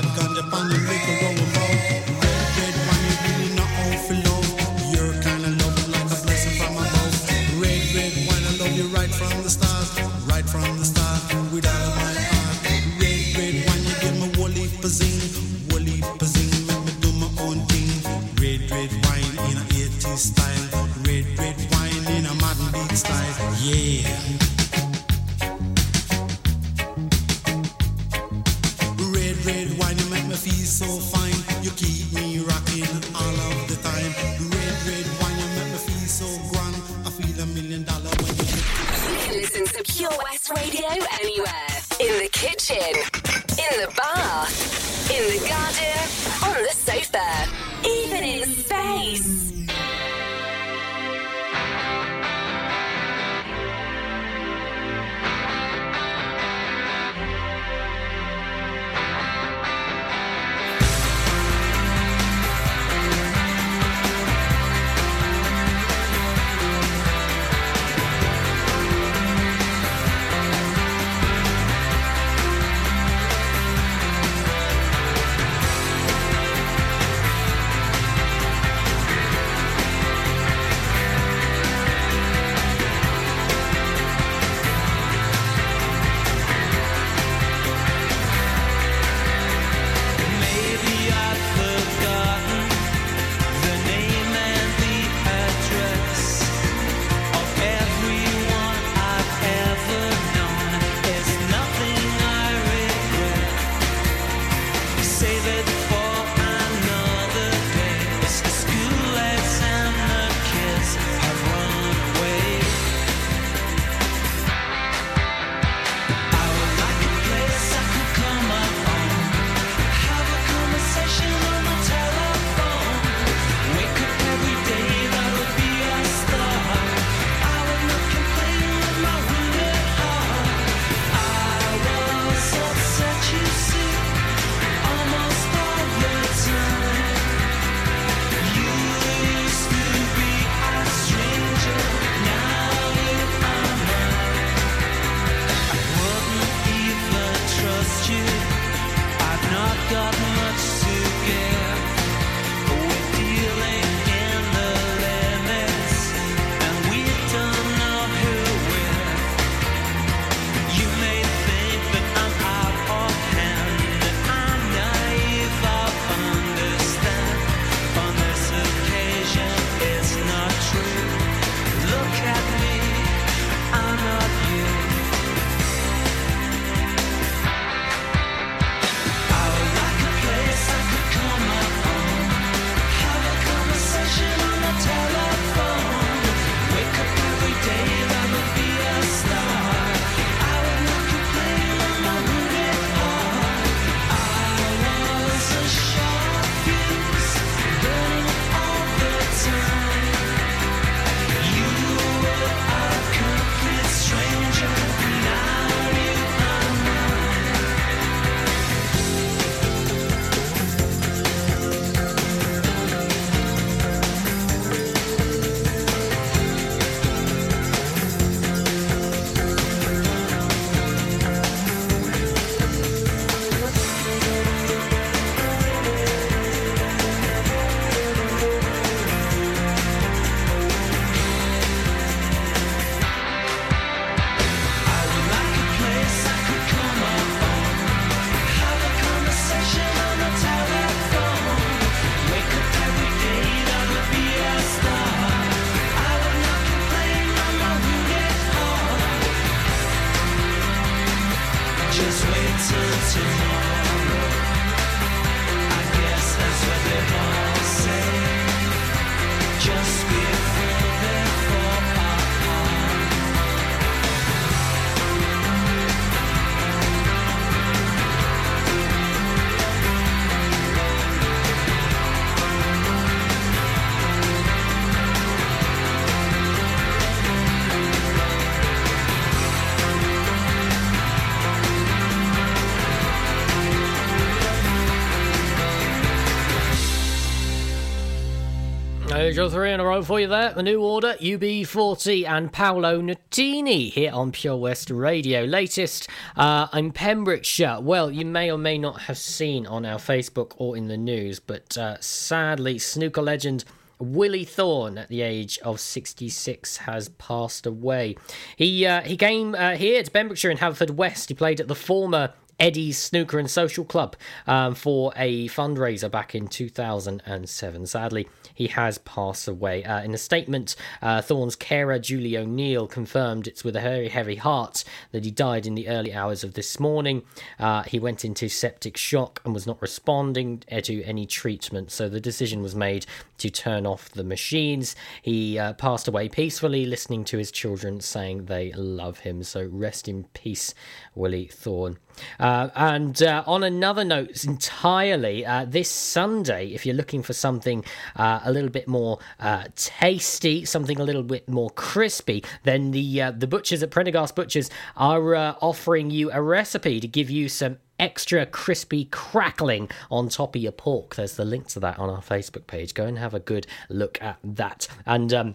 Major 289.33 289.49
three 289.49 289.73
in 289.73 289.81
a 289.81 289.85
row 289.87 290.03
for 290.03 290.21
you 290.21 290.27
there. 290.27 290.53
The 290.53 290.63
new 290.63 290.83
order, 290.83 291.15
UB40 291.19 292.29
and 292.29 292.53
Paolo 292.53 293.01
Nutini 293.01 293.91
here 293.91 294.13
on 294.13 294.31
Pure 294.31 294.59
West 294.59 294.91
Radio. 294.91 295.45
Latest 295.45 296.07
uh, 296.37 296.69
in 296.75 296.93
Pembrokeshire. 296.93 297.79
Well, 297.81 298.11
you 298.11 298.27
may 298.27 298.53
or 298.53 298.59
may 298.59 298.77
not 298.77 299.01
have 299.01 299.17
seen 299.17 299.67
on 299.67 299.87
our 299.87 299.97
Facebook 299.97 300.53
or 300.59 300.77
in 300.77 300.89
the 300.89 300.99
news, 300.99 301.41
but 301.41 301.79
uh, 301.79 301.97
sadly, 301.99 302.79
snooker 302.79 303.23
legend. 303.23 303.65
Willie 303.99 304.45
Thorne, 304.45 304.99
at 304.99 305.09
the 305.09 305.23
age 305.23 305.59
of 305.61 305.81
66, 305.81 306.79
has 306.79 307.09
passed 307.09 307.65
away. 307.65 308.17
He 308.57 308.85
uh, 308.85 309.01
he 309.01 309.17
came 309.17 309.55
uh, 309.55 309.77
here 309.77 310.03
to 310.03 310.11
Pembrokeshire 310.11 310.51
in 310.51 310.59
Haverfordwest. 310.59 311.29
He 311.29 311.35
played 311.35 311.59
at 311.59 311.69
the 311.69 311.75
former 311.75 312.35
Eddie's 312.63 312.97
Snooker 312.97 313.41
and 313.41 313.51
Social 313.51 313.85
Club 313.85 314.15
um, 314.47 314.77
for 314.77 315.13
a 315.17 315.49
fundraiser 315.49 316.09
back 316.09 316.33
in 316.37 316.47
2007. 316.47 317.87
Sadly, 317.87 318.29
he 318.55 318.69
has 318.69 318.99
passed 318.99 319.49
away. 319.49 319.83
Uh, 319.83 320.01
in 320.03 320.15
a 320.15 320.19
statement, 320.19 320.77
uh, 321.03 321.21
Thorne's 321.21 321.57
carer, 321.57 321.99
Julie 321.99 322.39
O'Neill, 322.39 322.87
confirmed 322.87 323.49
it's 323.49 323.65
with 323.65 323.75
a 323.75 323.81
very 323.81 324.09
heavy 324.11 324.37
heart 324.37 324.85
that 325.11 325.25
he 325.25 325.33
died 325.33 325.67
in 325.67 325.75
the 325.75 325.89
early 325.89 326.15
hours 326.15 326.45
of 326.45 326.55
this 326.55 326.79
morning. 326.79 327.25
Uh, 327.59 327.83
he 327.83 327.99
went 327.99 328.25
into 328.25 328.49
septic 328.49 328.97
shock 328.97 329.43
and 329.45 329.53
was 329.53 329.67
not 329.67 329.83
responding 329.83 330.63
to 330.69 331.03
any 331.03 331.27
treatment, 331.27 331.91
so 331.91 332.09
the 332.09 332.21
decision 332.21 332.63
was 332.63 332.77
made 332.77 333.07
to 333.39 333.51
turn 333.51 333.87
off 333.87 334.09
the 334.11 334.23
machines. 334.23 334.95
He 335.21 335.59
uh, 335.59 335.73
passed 335.73 336.07
away 336.07 336.29
peacefully, 336.29 336.87
listening 336.87 337.25
to 337.25 337.39
his 337.39 337.51
children 337.51 338.01
saying 338.01 338.45
they 338.45 338.71
love 338.71 339.19
him. 339.21 339.43
So 339.43 339.69
rest 339.69 340.07
in 340.07 340.25
peace, 340.33 340.75
Willie 341.17 341.47
Thorne. 341.47 341.99
Uh, 342.39 342.52
and 342.75 343.23
uh, 343.23 343.45
on 343.47 343.63
another 343.63 344.05
note, 344.05 344.45
entirely, 344.45 345.45
uh, 345.45 345.65
this 345.65 345.89
Sunday, 345.89 346.69
if 346.69 346.85
you're 346.87 346.95
looking 346.95 347.23
for 347.23 347.33
something 347.33 347.85
uh, 348.17 348.41
a 348.45 348.53
little 348.53 348.71
bit 348.71 348.89
more 348.89 349.19
uh, 349.41 349.65
tasty, 349.75 350.65
something 350.65 350.99
a 350.99 351.05
little 351.05 351.23
bit 351.23 351.49
more 351.49 351.71
crispy, 351.71 352.45
then 352.65 352.91
the 352.91 353.23
uh, 353.23 353.31
the 353.31 353.47
butchers 353.47 353.83
at 353.83 353.91
Prendergast 353.91 354.35
Butchers 354.35 354.71
are 354.97 355.35
offering 355.61 356.11
you 356.11 356.31
a 356.33 356.43
recipe 356.43 357.01
to 357.01 357.09
give 357.09 357.31
you 357.31 357.49
some 357.49 357.79
extra 357.99 358.45
crispy 358.45 359.05
crackling 359.07 359.89
on 360.11 360.29
top 360.29 360.57
of 360.57 360.63
your 360.63 360.73
pork. 360.73 361.15
There's 361.15 361.37
the 361.37 361.45
link 361.45 361.69
to 361.69 361.81
that 361.81 361.99
on 361.99 362.11
our 362.11 362.21
Facebook 362.21 362.67
page. 362.67 362.95
Go 362.95 363.05
and 363.07 363.19
have 363.19 363.35
a 363.35 363.41
good 363.41 363.67
look 363.89 364.21
at 364.21 364.39
that. 364.43 364.89
And 365.07 365.33
um, 365.33 365.55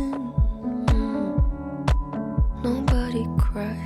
Nobody. 3.61 3.85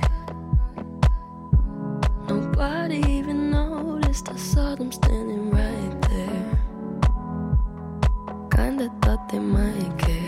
Nobody 2.28 2.98
even 3.12 3.50
noticed. 3.50 4.28
I 4.30 4.36
saw 4.36 4.74
them 4.74 4.90
standing 4.92 5.50
right 5.50 6.02
there. 6.08 6.60
Kinda 8.50 8.90
thought 9.02 9.28
they 9.30 9.38
might 9.38 9.98
care. 9.98 10.25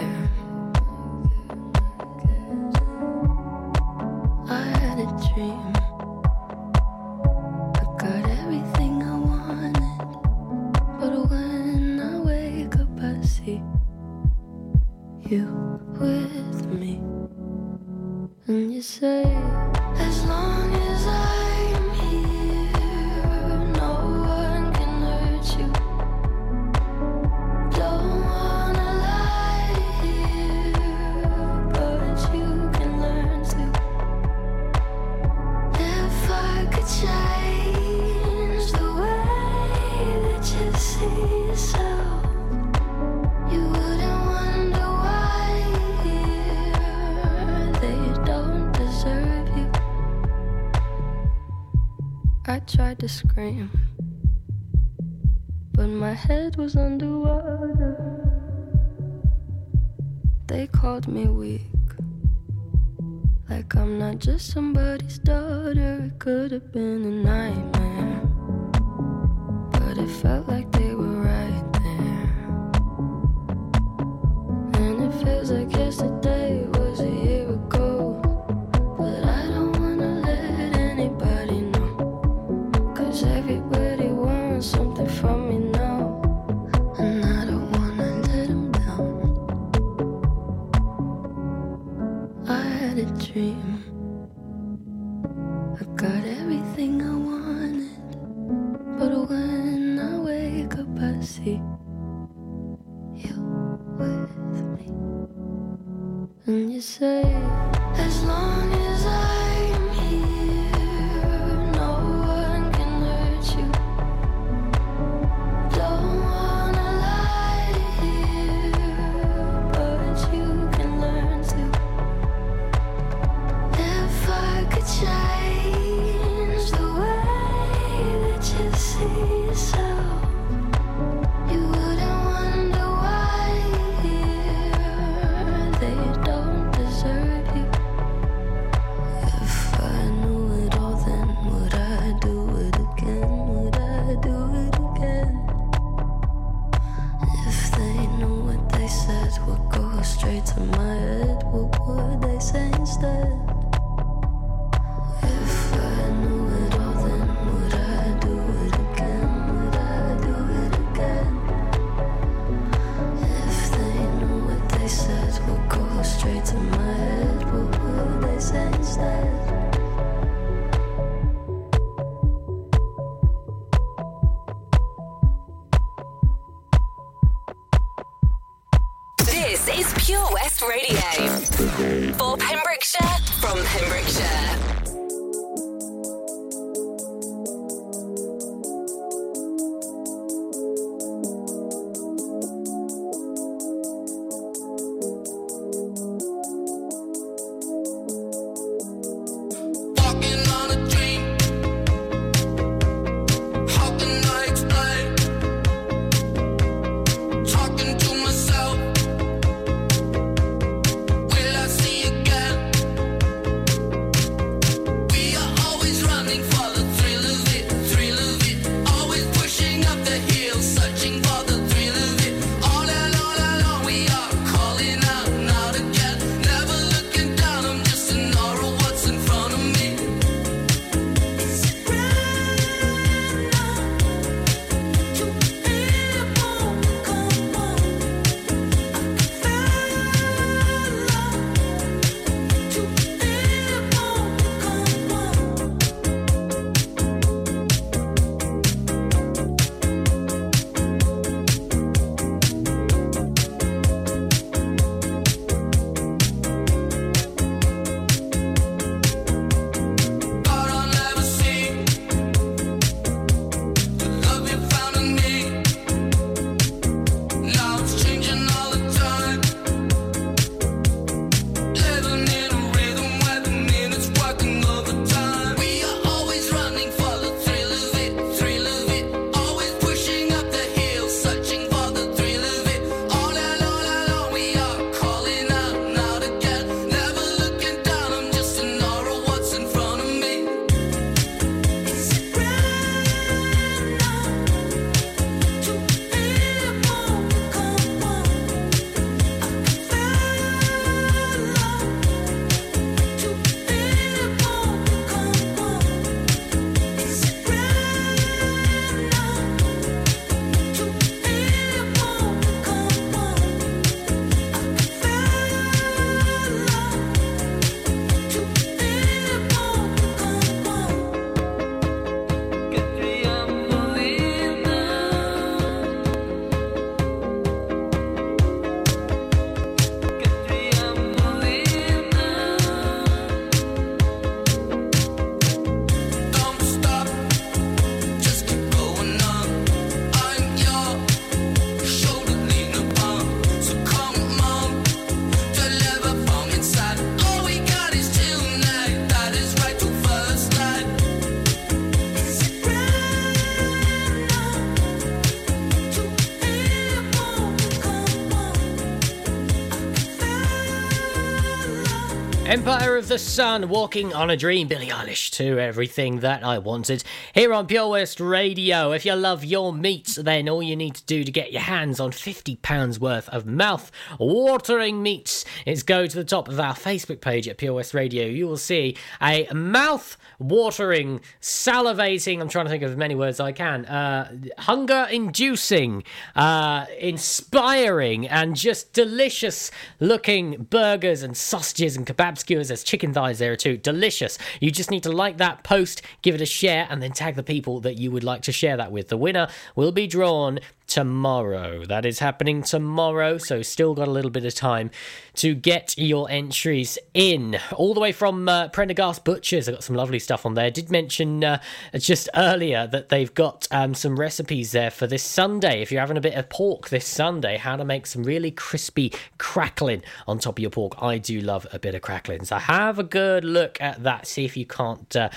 Empire 362.49 362.97
of 362.97 363.09
the 363.09 363.19
Sun, 363.19 363.69
Walking 363.69 364.15
on 364.15 364.31
a 364.31 364.37
Dream, 364.37 364.69
Billie 364.69 364.87
Eilish 364.87 365.31
to 365.33 365.59
everything 365.59 366.21
that 366.21 366.43
I 366.43 366.57
wanted. 366.57 367.05
Here 367.35 367.53
on 367.53 367.67
Pure 367.67 367.91
West 367.91 368.21
Radio. 368.21 368.93
If 368.93 369.05
you 369.05 369.15
love 369.17 369.45
your 369.45 369.71
meats, 369.71 370.15
then 370.15 370.49
all 370.49 370.63
you 370.63 370.75
need 370.75 370.95
to 370.95 371.05
do 371.05 371.25
to 371.25 371.31
get 371.31 371.53
your 371.53 371.61
hands 371.61 372.01
on 372.01 372.11
£50 372.11 372.99
worth 373.01 373.29
of 373.29 373.45
mouth 373.45 373.91
watering 374.19 375.03
meats 375.03 375.45
is 375.67 375.83
go 375.83 376.07
to 376.07 376.17
the 376.17 376.25
top 376.25 376.49
of 376.49 376.59
our 376.59 376.73
Facebook 376.73 377.21
page 377.21 377.47
at 377.47 377.59
Pure 377.59 377.75
West 377.75 377.93
Radio. 377.93 378.25
You 378.25 378.49
will 378.49 378.57
see 378.57 378.97
a 379.21 379.47
mouth 379.53 380.17
watering, 380.39 381.21
salivating, 381.43 382.41
I'm 382.41 382.49
trying 382.49 382.65
to 382.65 382.71
think 382.71 382.83
of 382.83 382.93
as 382.93 382.97
many 382.97 383.15
words 383.15 383.41
I 383.41 383.53
can, 383.53 383.85
uh, 383.85 384.33
hunger 384.57 385.07
inducing, 385.11 386.03
uh, 386.35 386.87
inspiring, 386.99 388.27
and 388.27 388.57
just 388.57 388.95
delicious 388.95 389.71
looking 390.01 390.67
burgers 390.71 391.23
and 391.23 391.37
sausages 391.37 391.95
and 391.95 392.07
skewers. 392.39 392.69
There's 392.69 392.83
chicken 392.83 393.13
thighs 393.13 393.39
there 393.39 393.57
too. 393.57 393.77
Delicious. 393.77 394.39
You 394.61 394.71
just 394.71 394.91
need 394.91 395.03
to 395.05 395.13
like 395.13 395.39
that 395.39 395.65
post, 395.65 396.03
give 396.23 396.35
it 396.35 396.41
a 396.41 396.47
share, 396.47 396.87
and 396.91 397.03
then 397.03 397.13
tag 397.13 397.35
the 397.35 397.43
people 397.43 397.81
that 397.81 397.99
you 397.99 398.11
would 398.11 398.25
like 398.25 398.43
to 398.43 398.53
share 398.53 398.77
that 398.77 398.93
with. 398.93 399.09
The 399.09 399.17
winner 399.17 399.49
will 399.77 399.93
be 399.93 400.07
drawn 400.07 400.61
tomorrow. 400.89 401.85
That 401.85 402.05
is 402.05 402.19
happening 402.19 402.63
tomorrow, 402.63 403.39
so 403.39 403.63
still 403.63 403.95
got 403.95 404.09
a 404.09 404.11
little 404.11 404.31
bit 404.31 404.45
of 404.45 404.55
time 404.55 404.91
to 405.35 405.55
get 405.55 405.97
your 405.97 406.29
entries 406.31 406.99
in. 407.15 407.59
All 407.77 407.95
the 407.95 408.01
way 408.01 408.11
from 408.11 408.49
uh, 408.49 408.69
Prendergast 408.69 409.25
Butchers, 409.25 409.69
I 409.69 409.73
got 409.73 409.85
some 409.85 409.95
lovely 409.95 410.19
stuff 410.19 410.45
on 410.45 410.55
there. 410.55 410.71
did 410.71 410.91
mention 410.91 411.45
uh, 411.45 411.61
just 411.95 412.29
earlier 412.35 412.87
that 412.89 413.11
they've 413.11 413.33
got 413.33 413.69
um, 413.71 413.95
some 413.95 414.19
recipes 414.19 414.73
there 414.73 414.91
for 414.91 415.07
this 415.07 415.23
Sunday. 415.23 415.83
If 415.83 415.93
you're 415.93 416.01
having 416.01 416.17
a 416.17 416.23
bit 416.23 416.35
of 416.35 416.49
pork 416.49 416.89
this 416.89 417.07
Sunday, 417.07 417.59
how 417.59 417.77
to 417.77 417.85
make 417.85 418.07
some 418.07 418.25
really 418.25 418.51
crispy 418.51 419.13
crackling 419.37 420.03
on 420.27 420.39
top 420.39 420.59
of 420.59 420.63
your 420.63 420.71
pork. 420.71 421.01
I 421.03 421.19
do 421.19 421.41
love 421.41 421.67
a 421.73 421.79
bit 421.79 421.95
of 421.95 422.03
crackling, 422.03 422.45
so 422.45 422.57
have 422.57 422.99
a 422.99 423.05
good 423.05 423.45
look 423.45 423.81
at 423.81 424.03
that. 424.03 424.27
See 424.27 424.45
if 424.45 424.57
you 424.57 424.67
can't. 424.67 425.15
Uh, 425.15 425.29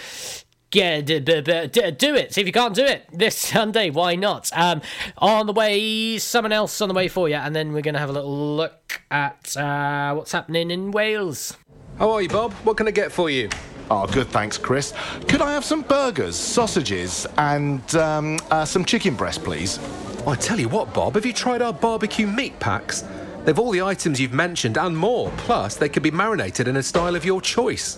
yeah, 0.73 1.01
d- 1.01 1.19
d- 1.19 1.41
d- 1.41 1.67
d- 1.67 1.91
do 1.91 2.15
it. 2.15 2.33
See 2.33 2.41
if 2.41 2.47
you 2.47 2.53
can't 2.53 2.75
do 2.75 2.85
it 2.85 3.05
this 3.11 3.37
Sunday. 3.51 3.89
Why 3.89 4.15
not? 4.15 4.49
Um, 4.55 4.81
on 5.17 5.47
the 5.47 5.53
way, 5.53 6.17
someone 6.17 6.51
else 6.51 6.79
on 6.81 6.87
the 6.87 6.93
way 6.93 7.07
for 7.07 7.27
you, 7.29 7.35
and 7.35 7.55
then 7.55 7.73
we're 7.73 7.81
going 7.81 7.93
to 7.95 7.99
have 7.99 8.09
a 8.09 8.13
little 8.13 8.55
look 8.55 9.01
at 9.11 9.55
uh, 9.57 10.13
what's 10.13 10.31
happening 10.31 10.71
in 10.71 10.91
Wales. 10.91 11.57
How 11.99 12.11
are 12.11 12.21
you, 12.21 12.29
Bob? 12.29 12.53
What 12.63 12.77
can 12.77 12.87
I 12.87 12.91
get 12.91 13.11
for 13.11 13.29
you? 13.29 13.49
Oh, 13.89 14.07
good, 14.07 14.27
thanks, 14.29 14.57
Chris. 14.57 14.93
Could 15.27 15.41
I 15.41 15.51
have 15.51 15.65
some 15.65 15.81
burgers, 15.81 16.37
sausages, 16.37 17.27
and 17.37 17.93
um, 17.95 18.39
uh, 18.49 18.63
some 18.63 18.85
chicken 18.85 19.15
breast, 19.15 19.43
please? 19.43 19.79
I 20.25 20.35
tell 20.35 20.59
you 20.59 20.69
what, 20.69 20.93
Bob, 20.93 21.15
have 21.15 21.25
you 21.25 21.33
tried 21.33 21.61
our 21.61 21.73
barbecue 21.73 22.25
meat 22.27 22.57
packs? 22.59 23.03
They've 23.43 23.57
all 23.59 23.71
the 23.71 23.81
items 23.81 24.21
you've 24.21 24.31
mentioned 24.33 24.77
and 24.77 24.95
more. 24.95 25.31
Plus, 25.37 25.75
they 25.75 25.89
can 25.89 26.03
be 26.03 26.11
marinated 26.11 26.67
in 26.67 26.77
a 26.77 26.83
style 26.83 27.15
of 27.15 27.25
your 27.25 27.41
choice. 27.41 27.97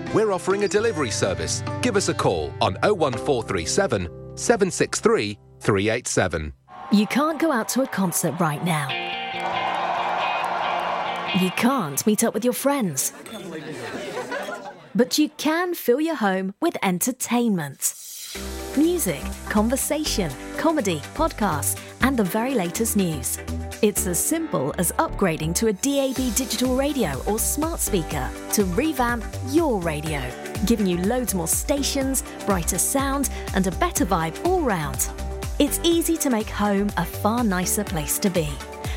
We're 0.13 0.31
offering 0.31 0.63
a 0.63 0.67
delivery 0.67 1.11
service. 1.11 1.63
Give 1.81 1.95
us 1.95 2.09
a 2.09 2.13
call 2.13 2.53
on 2.61 2.73
01437 2.83 4.09
763 4.35 5.39
387. 5.59 6.53
You 6.91 7.07
can't 7.07 7.39
go 7.39 7.51
out 7.51 7.69
to 7.69 7.83
a 7.83 7.87
concert 7.87 8.39
right 8.39 8.63
now. 8.65 8.89
You 11.39 11.49
can't 11.51 12.05
meet 12.05 12.23
up 12.23 12.33
with 12.33 12.43
your 12.43 12.53
friends. 12.53 13.13
But 14.93 15.17
you 15.17 15.29
can 15.29 15.73
fill 15.73 16.01
your 16.01 16.15
home 16.15 16.53
with 16.61 16.75
entertainment. 16.83 17.93
Music, 18.75 19.21
conversation, 19.49 20.31
comedy, 20.57 20.99
podcasts, 21.15 21.77
and 22.03 22.17
the 22.17 22.23
very 22.23 22.53
latest 22.53 22.95
news. 22.95 23.37
It's 23.81 24.05
as 24.07 24.19
simple 24.23 24.73
as 24.77 24.91
upgrading 24.93 25.55
to 25.55 25.67
a 25.67 25.73
DAB 25.73 26.35
digital 26.35 26.75
radio 26.75 27.21
or 27.25 27.39
smart 27.39 27.79
speaker 27.79 28.29
to 28.53 28.65
revamp 28.65 29.23
your 29.47 29.79
radio, 29.79 30.21
giving 30.65 30.85
you 30.85 30.97
loads 30.97 31.33
more 31.33 31.47
stations, 31.47 32.23
brighter 32.45 32.77
sound, 32.77 33.29
and 33.55 33.65
a 33.67 33.71
better 33.71 34.05
vibe 34.05 34.45
all 34.45 34.61
round. 34.61 35.09
It's 35.59 35.79
easy 35.83 36.17
to 36.17 36.29
make 36.29 36.49
home 36.49 36.91
a 36.97 37.05
far 37.05 37.43
nicer 37.43 37.83
place 37.83 38.19
to 38.19 38.29
be. 38.29 38.49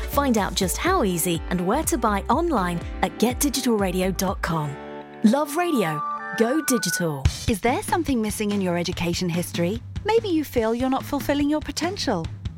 Find 0.09 0.37
out 0.37 0.53
just 0.53 0.77
how 0.77 1.03
easy 1.03 1.41
and 1.49 1.65
where 1.65 1.83
to 1.83 1.97
buy 1.97 2.21
online 2.29 2.79
at 3.01 3.17
getdigitalradio.com. 3.19 4.75
Love 5.23 5.55
radio. 5.57 6.01
Go 6.37 6.61
digital. 6.61 7.23
Is 7.47 7.61
there 7.61 7.81
something 7.81 8.21
missing 8.21 8.51
in 8.51 8.61
your 8.61 8.77
education 8.77 9.29
history? 9.29 9.81
Maybe 10.05 10.29
you 10.29 10.43
feel 10.43 10.75
you're 10.75 10.89
not 10.89 11.03
fulfilling 11.03 11.49
your 11.49 11.61
potential. 11.61 12.25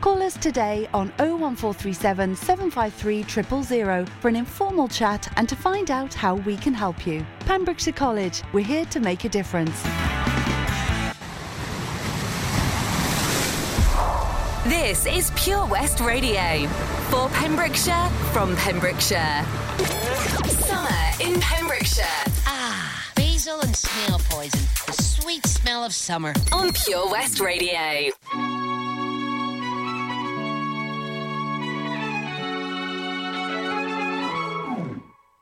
Call 0.00 0.22
us 0.22 0.36
today 0.36 0.88
on 0.94 1.08
01437 1.18 2.36
753 2.36 3.22
000 3.82 4.06
for 4.20 4.28
an 4.28 4.36
informal 4.36 4.86
chat 4.88 5.28
and 5.36 5.48
to 5.48 5.56
find 5.56 5.90
out 5.90 6.14
how 6.14 6.36
we 6.36 6.56
can 6.56 6.72
help 6.72 7.06
you. 7.06 7.26
Pembrokeshire 7.40 7.92
College, 7.92 8.42
we're 8.52 8.64
here 8.64 8.84
to 8.86 9.00
make 9.00 9.24
a 9.24 9.28
difference. 9.28 9.82
This 14.64 15.06
is 15.06 15.32
Pure 15.34 15.66
West 15.66 15.98
Radio 16.00 16.66
for 17.10 17.28
Pembrokeshire 17.30 18.08
from 18.32 18.54
Pembrokeshire. 18.56 19.44
Summer 20.46 20.90
in 21.20 21.40
Pembrokeshire 21.40 22.04
Ah, 22.46 23.10
basil 23.16 23.60
and 23.60 23.74
snail 23.74 24.20
poison. 24.28 24.60
The 24.86 24.92
sweet 25.02 25.46
smell 25.46 25.84
of 25.84 25.94
summer. 25.94 26.34
on 26.52 26.72
Pure 26.72 27.10
West 27.10 27.40
Radio. 27.40 28.10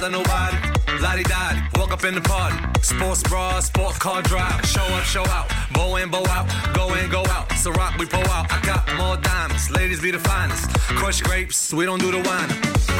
bother 0.00 0.10
nobody. 0.10 0.56
Lottie 1.00 1.22
dottie, 1.24 1.60
walk 1.76 1.92
up 1.92 2.04
in 2.04 2.14
the 2.14 2.20
party. 2.20 2.56
Sports 2.82 3.22
bra, 3.22 3.60
sport 3.60 3.94
car 3.98 4.22
drive. 4.22 4.64
Show 4.66 4.82
up, 4.82 5.04
show 5.04 5.24
out. 5.26 5.50
Bow 5.72 5.96
in, 5.96 6.10
bow 6.10 6.24
out. 6.28 6.46
Go 6.74 6.94
in, 6.94 7.10
go 7.10 7.22
out. 7.28 7.52
So 7.52 7.70
rock, 7.72 7.98
we 7.98 8.06
pull 8.06 8.26
out. 8.30 8.50
I 8.50 8.60
got 8.64 8.82
more 8.96 9.16
diamonds. 9.18 9.70
Ladies 9.70 10.00
be 10.00 10.10
the 10.10 10.18
finest. 10.18 10.70
Crush 10.98 11.20
grapes, 11.20 11.72
we 11.72 11.84
don't 11.84 12.00
do 12.00 12.10
the 12.10 12.22
wine. 12.28 12.48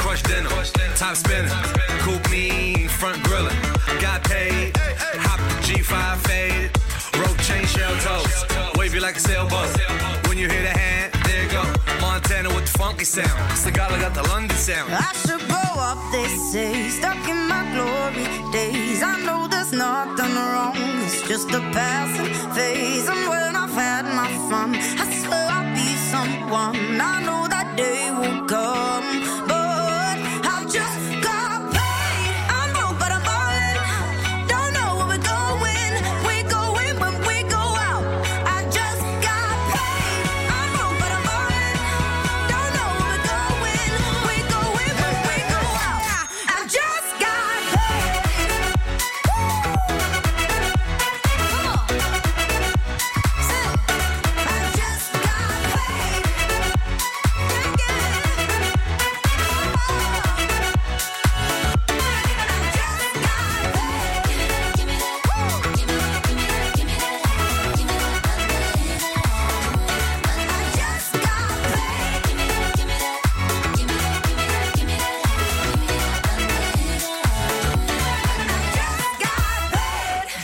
Crush 0.03 0.23
dinner, 0.23 0.49
top 0.97 1.17
spinning. 1.17 1.51
Coupe 2.05 2.31
mean, 2.31 2.89
front 2.89 3.23
grilling. 3.23 3.57
Got 4.01 4.25
paid. 4.25 4.77
Hop 4.77 5.41
the 5.49 5.57
G5 5.67 6.17
faded. 6.27 6.71
Rope 7.19 7.39
chain 7.39 7.65
shell 7.67 7.97
toes. 8.01 8.77
Wave 8.77 8.95
you 8.95 9.01
like 9.01 9.17
a 9.17 9.21
sailboat. 9.21 9.69
When 10.29 10.39
you 10.39 10.49
hear 10.49 10.63
the 10.63 10.79
hand. 10.79 11.20
Montana 12.11 12.53
with 12.53 12.67
the 12.67 12.77
funky 12.77 13.05
sound. 13.05 13.31
Sigala 13.63 13.97
got 14.01 14.15
the 14.15 14.25
London 14.33 14.57
sound. 14.57 14.93
I 14.93 15.13
should 15.23 15.43
grow 15.47 15.73
up, 15.89 15.99
they 16.11 16.27
say, 16.51 16.89
stuck 16.89 17.23
in 17.29 17.41
my 17.47 17.63
glory 17.73 18.27
days. 18.51 19.01
I 19.01 19.15
know 19.27 19.47
there's 19.47 19.73
nothing 19.73 20.35
wrong, 20.35 20.75
it's 21.05 21.23
just 21.29 21.49
a 21.51 21.61
passing 21.71 22.35
phase. 22.57 23.07
And 23.09 23.23
when 23.31 23.55
I've 23.55 23.77
had 23.87 24.07
my 24.21 24.29
fun, 24.51 24.75
I 24.75 25.07
swear 25.23 25.47
I'll 25.57 25.71
be 25.73 25.89
someone. 26.11 27.01
I 27.01 27.23
know 27.27 27.47
that 27.47 27.77
day 27.77 28.11
will 28.11 28.45
come, 28.47 28.90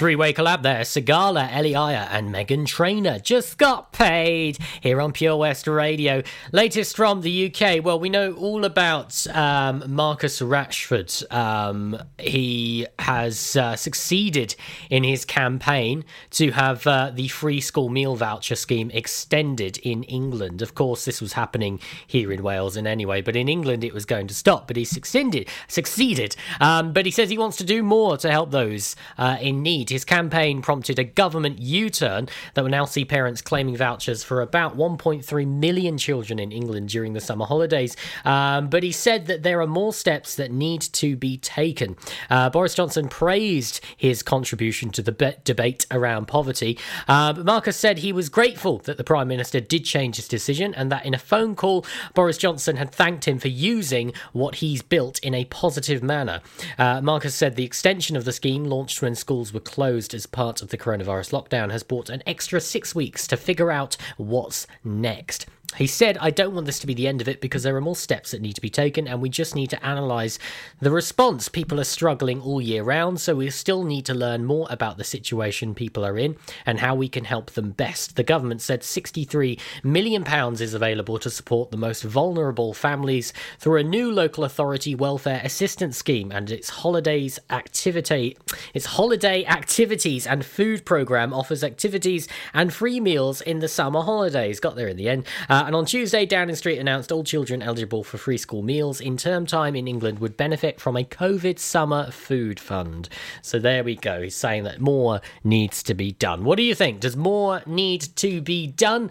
Three-way 0.07 0.34
collab 0.34 0.62
there. 0.62 0.82
Sigala, 0.82 1.48
Ella 1.50 1.90
Eyre, 1.90 2.09
and 2.12 2.32
Meghan 2.32 2.64
Trainor 2.64 3.18
just 3.18 3.59
got 3.59 3.90
paid 3.90 4.57
here 4.80 5.00
on 5.00 5.11
Pure 5.11 5.38
West 5.38 5.66
Radio. 5.66 6.22
Latest 6.52 6.94
from 6.94 7.22
the 7.22 7.46
UK. 7.52 7.84
Well, 7.84 7.98
we 7.98 8.09
know 8.09 8.32
all 8.34 8.64
about 8.64 9.26
um, 9.34 9.82
Marcus 9.88 10.40
Rashford. 10.40 11.34
Um, 11.34 12.00
he 12.18 12.86
has 13.00 13.57
uh, 13.57 13.74
succeeded 13.74 14.54
in 14.90 15.02
his 15.02 15.24
campaign 15.24 16.04
to 16.30 16.52
have 16.52 16.86
uh, 16.86 17.11
the 17.12 17.26
free 17.26 17.61
school 17.61 17.88
meal 17.88 18.14
voucher 18.14 18.54
scheme 18.54 18.92
extended 18.92 19.78
in 19.78 20.04
England. 20.04 20.62
Of 20.62 20.76
course, 20.76 21.04
this 21.04 21.20
was 21.20 21.32
happening 21.32 21.80
here 22.07 22.30
in 22.30 22.44
Wales 22.44 22.76
in 22.76 22.86
anyway, 22.86 23.22
but 23.22 23.34
in 23.34 23.48
England 23.48 23.82
it 23.82 23.92
was 23.92 24.04
going 24.04 24.28
to 24.28 24.34
stop. 24.34 24.68
But 24.68 24.76
he 24.76 24.84
succeeded. 24.84 25.48
Succeeded. 25.66 26.36
Um, 26.61 26.92
but 26.92 27.07
he 27.07 27.11
says 27.11 27.28
he 27.28 27.38
wants 27.38 27.57
to 27.57 27.64
do 27.64 27.82
more 27.82 28.16
to 28.18 28.30
help 28.30 28.52
those 28.52 28.94
uh, 29.18 29.38
in 29.40 29.64
need. 29.64 29.95
His 29.97 30.05
campaign 30.05 30.61
prompted 30.61 30.99
a 30.99 31.05
government 31.05 31.59
U-turn 31.59 32.28
that 32.53 32.61
will 32.62 32.70
now 32.70 32.84
see 32.84 33.07
parents 33.07 33.40
claiming 33.40 33.78
vouchers 33.78 34.22
for 34.22 34.42
about 34.42 34.76
1.3 34.76 35.47
million 35.47 35.97
children 35.97 36.38
in 36.38 36.53
England 36.53 36.90
during 36.90 37.14
the 37.14 37.20
summer 37.22 37.47
holidays. 37.47 37.97
Um, 38.22 38.68
but 38.68 38.82
he 38.82 38.92
said 38.92 39.24
that 39.24 39.42
there 39.42 39.62
are 39.62 39.66
more 39.66 39.94
steps 39.94 40.34
that 40.34 40.51
need 40.51 40.82
to 40.82 41.16
be 41.16 41.38
taken. 41.38 41.97
Uh, 42.28 42.51
Boris 42.51 42.74
Johnson 42.74 43.09
praised 43.09 43.80
his 43.97 44.22
contribution 44.22 44.90
to 44.90 45.01
the 45.01 45.12
be- 45.12 45.36
debate 45.44 45.86
around 45.90 46.26
poverty. 46.28 46.78
Uh, 47.09 47.32
but 47.32 47.47
Marcus 47.47 47.78
said 47.78 48.01
he 48.01 48.12
was 48.12 48.28
grateful 48.28 48.80
that 48.80 48.99
the 48.99 49.05
Prime 49.05 49.28
Minister 49.28 49.61
did 49.61 49.86
change 49.86 50.16
his 50.16 50.28
decision 50.28 50.74
and 50.74 50.92
that 50.92 51.07
in 51.07 51.14
a 51.14 51.18
phone 51.18 51.57
call, 51.57 51.86
Boris 52.12 52.36
Johnson 52.36 52.76
had 52.76 52.92
thanked 52.92 53.26
him 53.26 53.38
for 53.38 53.49
using 53.49 54.12
what 54.34 54.57
he's 54.57 54.82
built 54.82 55.18
in 55.20 55.32
a 55.32 55.47
positive 55.47 56.03
manner. 56.03 56.42
Uh, 56.76 57.01
Marcus 57.01 57.34
said 57.34 57.57
the 57.57 57.64
extension 57.64 58.14
of 58.14 58.26
the 58.26 58.32
scheme, 58.32 58.64
launched 58.64 59.01
when 59.01 59.14
schools 59.14 59.55
were 59.55 59.61
closed 59.61 59.76
as 60.14 60.27
part 60.27 60.62
of 60.62 60.68
the 60.68 60.79
coronavirus 60.79 61.33
lockdown, 61.33 61.70
has 61.70 61.83
brought 61.83 62.11
an 62.11 62.22
extra 62.27 62.61
six 62.61 62.95
weeks 62.95 63.27
to 63.27 63.37
figure 63.37 63.70
out 63.70 63.97
what's 64.16 64.66
next. 64.85 65.47
He 65.77 65.87
said, 65.87 66.16
I 66.18 66.31
don't 66.31 66.55
want 66.55 66.66
this 66.66 66.79
to 66.81 66.87
be 66.87 66.95
the 66.95 67.07
end 67.07 67.20
of 67.20 67.29
it 67.29 67.41
because 67.41 67.62
there 67.62 67.77
are 67.77 67.81
more 67.81 67.97
steps 67.97 68.31
that 68.31 68.41
need 68.41 68.55
to 68.55 68.61
be 68.61 68.70
taken, 68.70 69.07
and 69.07 69.20
we 69.20 69.29
just 69.29 69.55
need 69.55 69.70
to 69.70 69.89
analyse 69.89 70.39
the 70.81 70.91
response. 70.91 71.49
People 71.49 71.79
are 71.79 71.85
struggling 71.85 72.41
all 72.41 72.61
year 72.61 72.83
round, 72.83 73.20
so 73.20 73.35
we 73.35 73.51
still 73.51 73.85
need 73.85 74.07
to 74.07 74.14
learn 74.14 74.45
more 74.45 74.66
about 74.70 74.97
the 74.97 75.05
situation 75.05 75.74
people 75.74 76.05
are 76.05 76.18
in 76.18 76.37
and 76.64 76.81
how 76.81 76.95
we 76.95 77.09
can 77.09 77.24
help 77.24 77.51
them 77.53 77.70
best. 77.70 78.16
The 78.16 78.22
government 78.22 78.62
said 78.62 78.81
£63 78.81 79.61
million 79.83 80.24
is 80.55 80.74
available 80.74 81.18
to 81.18 81.31
support 81.31 81.70
the 81.70 81.77
most 81.77 82.03
vulnerable 82.03 82.72
families 82.72 83.33
through 83.59 83.79
a 83.79 83.85
new 83.85 84.11
local 84.11 84.45
authority 84.45 84.95
welfare 84.95 85.41
assistance 85.45 85.99
scheme 85.99 86.33
and 86.33 86.51
its 86.51 86.70
holidays 86.70 87.39
activity. 87.51 88.37
Its 88.72 88.87
holiday 88.87 89.45
activities 89.45 90.27
and 90.27 90.45
food 90.45 90.85
programme 90.87 91.35
offers 91.35 91.62
activities 91.62 92.29
and 92.55 92.72
free 92.72 93.01
meals 93.01 93.41
in 93.41 93.59
the 93.59 93.68
summer 93.68 94.01
holidays. 94.01 94.61
Got 94.61 94.77
there 94.77 94.89
in 94.89 94.97
the 94.97 95.09
end. 95.09 95.27
Uh, 95.49 95.64
and 95.67 95.75
on 95.75 95.85
Tuesday, 95.85 96.25
Downing 96.25 96.55
Street 96.55 96.79
announced 96.79 97.11
all 97.11 97.25
children 97.25 97.61
eligible 97.61 98.05
for 98.05 98.19
free 98.19 98.39
school 98.39 98.62
meals 98.62 99.01
in 99.01 99.17
term 99.17 99.47
time 99.47 99.75
in 99.75 99.89
England 99.89 100.21
would 100.21 100.37
benefit 100.37 100.81
from 100.81 100.97
a 100.97 101.03
COVID 101.03 101.59
summer 101.59 102.12
food 102.12 102.61
fund. 102.61 103.09
So 103.43 103.59
there 103.59 103.83
we 103.83 103.97
go. 103.97 104.23
He's 104.23 104.37
saying 104.37 104.62
that 104.62 104.81
more 104.81 105.21
needs 105.43 105.83
to 105.83 105.95
be 105.95 106.12
done. 106.12 106.45
What 106.45 106.57
do 106.57 106.62
you 106.62 106.75
think? 106.75 107.01
Does 107.01 107.17
more 107.17 107.62
need 107.67 108.03
to 108.17 108.41
be 108.41 108.69
done? 108.69 109.11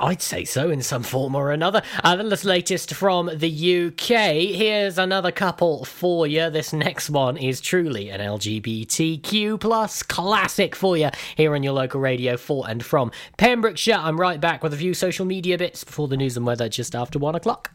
I'd 0.00 0.20
say 0.20 0.44
so 0.44 0.68
in 0.68 0.82
some 0.82 1.04
form 1.04 1.36
or 1.36 1.52
another. 1.52 1.80
Uh, 2.02 2.16
the 2.16 2.40
latest 2.44 2.92
from 2.92 3.30
the 3.32 3.86
UK. 3.86 4.56
Here's 4.56 4.98
another 4.98 5.30
couple 5.30 5.84
for 5.84 6.26
you. 6.26 6.50
This 6.50 6.72
next 6.72 7.08
one 7.08 7.36
is 7.36 7.60
truly 7.60 8.10
an 8.10 8.20
LGBTQ 8.20 9.60
plus 9.60 10.02
classic 10.02 10.74
for 10.74 10.96
you 10.96 11.10
here 11.36 11.54
on 11.54 11.62
your 11.62 11.74
local 11.74 12.00
radio 12.00 12.36
for 12.36 12.68
and 12.68 12.84
from 12.84 13.12
Pembrokeshire. 13.36 13.94
I'm 13.94 14.20
right 14.20 14.40
back 14.40 14.64
with 14.64 14.74
a 14.74 14.76
few 14.76 14.92
social 14.92 15.24
media 15.24 15.56
bits 15.56 15.73
before 15.82 16.06
the 16.06 16.16
news 16.16 16.36
and 16.36 16.46
weather 16.46 16.68
just 16.68 16.94
after 16.94 17.18
one 17.18 17.34
o'clock. 17.34 17.73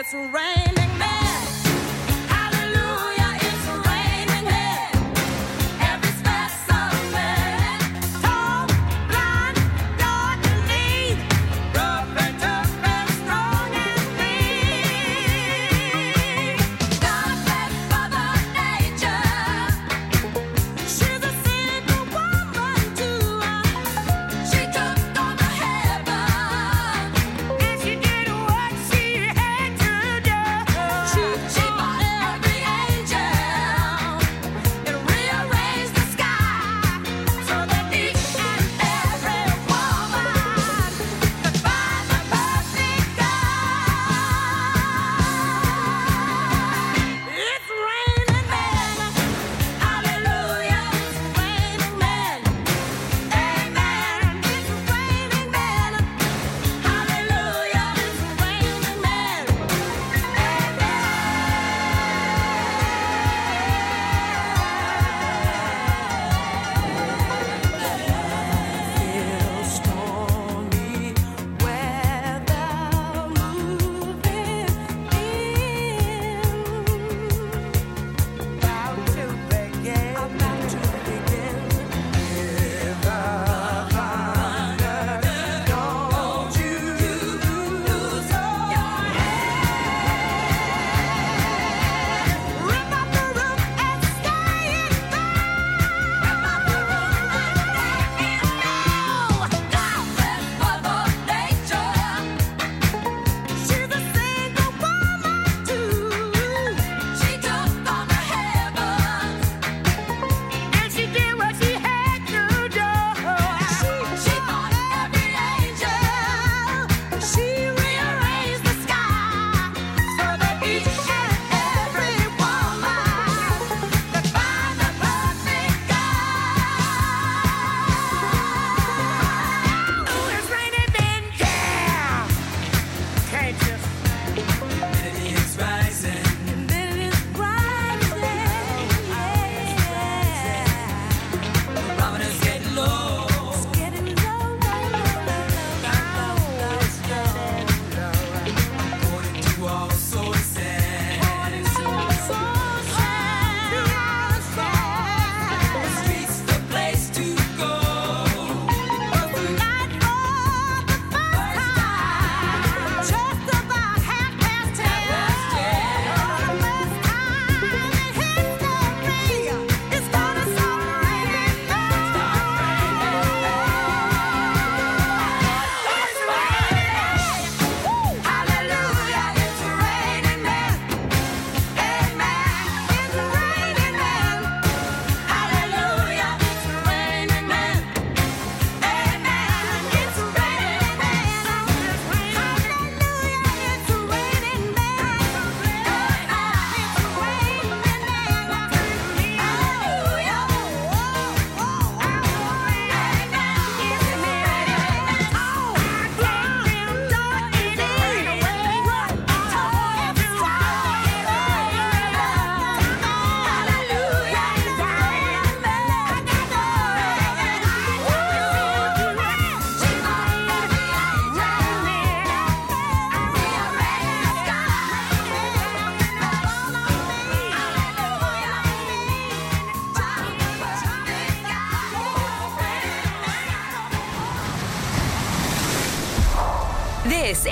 It's 0.00 0.14
rain. 0.14 0.59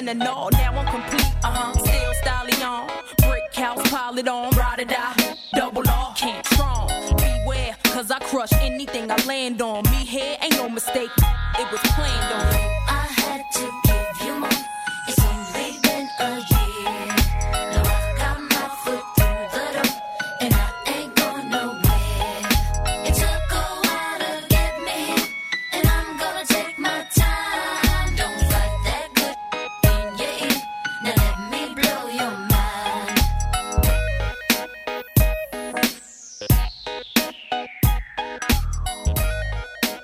Much 0.00 0.14
thinner, 0.14 0.24
now 0.24 0.78
I'm 0.78 0.86
complete. 0.86 1.34
Uh 1.42 1.50
huh, 1.50 1.72
still 1.72 2.14
styling 2.22 2.62
on. 2.62 2.88
Brick 3.18 3.54
house, 3.54 3.90
pile 3.90 4.18
it 4.18 4.28
on, 4.28 4.50
ride 4.56 4.69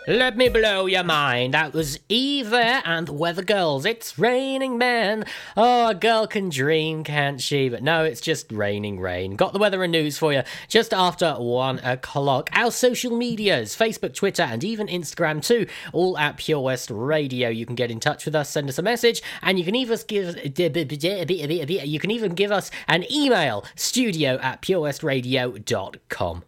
Let 0.09 0.37
me 0.37 0.49
blow 0.49 0.87
your 0.87 1.03
mind. 1.03 1.55
That 1.55 1.73
was 1.73 1.99
Eva 2.09 2.81
and 2.85 3.09
the 3.09 3.13
Weather 3.13 3.43
Girls. 3.43 3.85
It's 3.85 4.17
raining 4.17 4.79
men. 4.79 5.25
Oh, 5.57 5.89
a 5.89 5.97
girl 5.97 6.29
can 6.29 6.49
dream, 6.49 7.03
can't 7.03 7.41
she? 7.41 7.69
But 7.69 7.83
no, 7.83 8.05
it's 8.05 8.21
just 8.21 8.53
raining 8.53 9.01
rain. 9.01 9.35
Got 9.35 9.53
the 9.53 9.59
weather 9.59 9.83
and 9.83 9.91
news 9.91 10.17
for 10.17 10.33
you 10.33 10.45
just 10.69 10.95
after 10.95 11.35
one 11.35 11.81
o'clock. 11.81 12.51
Our 12.53 12.71
social 12.71 13.17
medias 13.17 13.75
Facebook, 13.75 14.15
Twitter, 14.15 14.45
and 14.45 14.63
even 14.63 14.87
Instagram 14.87 15.45
too, 15.45 15.67
all 15.93 16.17
at 16.19 16.37
Pure 16.37 16.61
West 16.61 16.89
Radio. 16.93 17.49
You 17.49 17.67
can 17.67 17.75
get 17.75 17.91
in 17.91 17.99
touch 17.99 18.27
with 18.27 18.37
us, 18.37 18.49
send 18.49 18.69
us 18.69 18.79
a 18.79 18.83
message, 18.83 19.23
and 19.43 19.59
you 19.59 19.65
can 19.65 19.75
even 19.75 19.99
give 20.07 20.37
you 20.37 21.99
can 21.99 22.11
even 22.13 22.35
give 22.35 22.53
us 22.53 22.71
an 22.87 23.05
email 23.13 23.65
studio 23.75 24.39
at 24.41 24.63
purewestradio.com. 24.63 26.45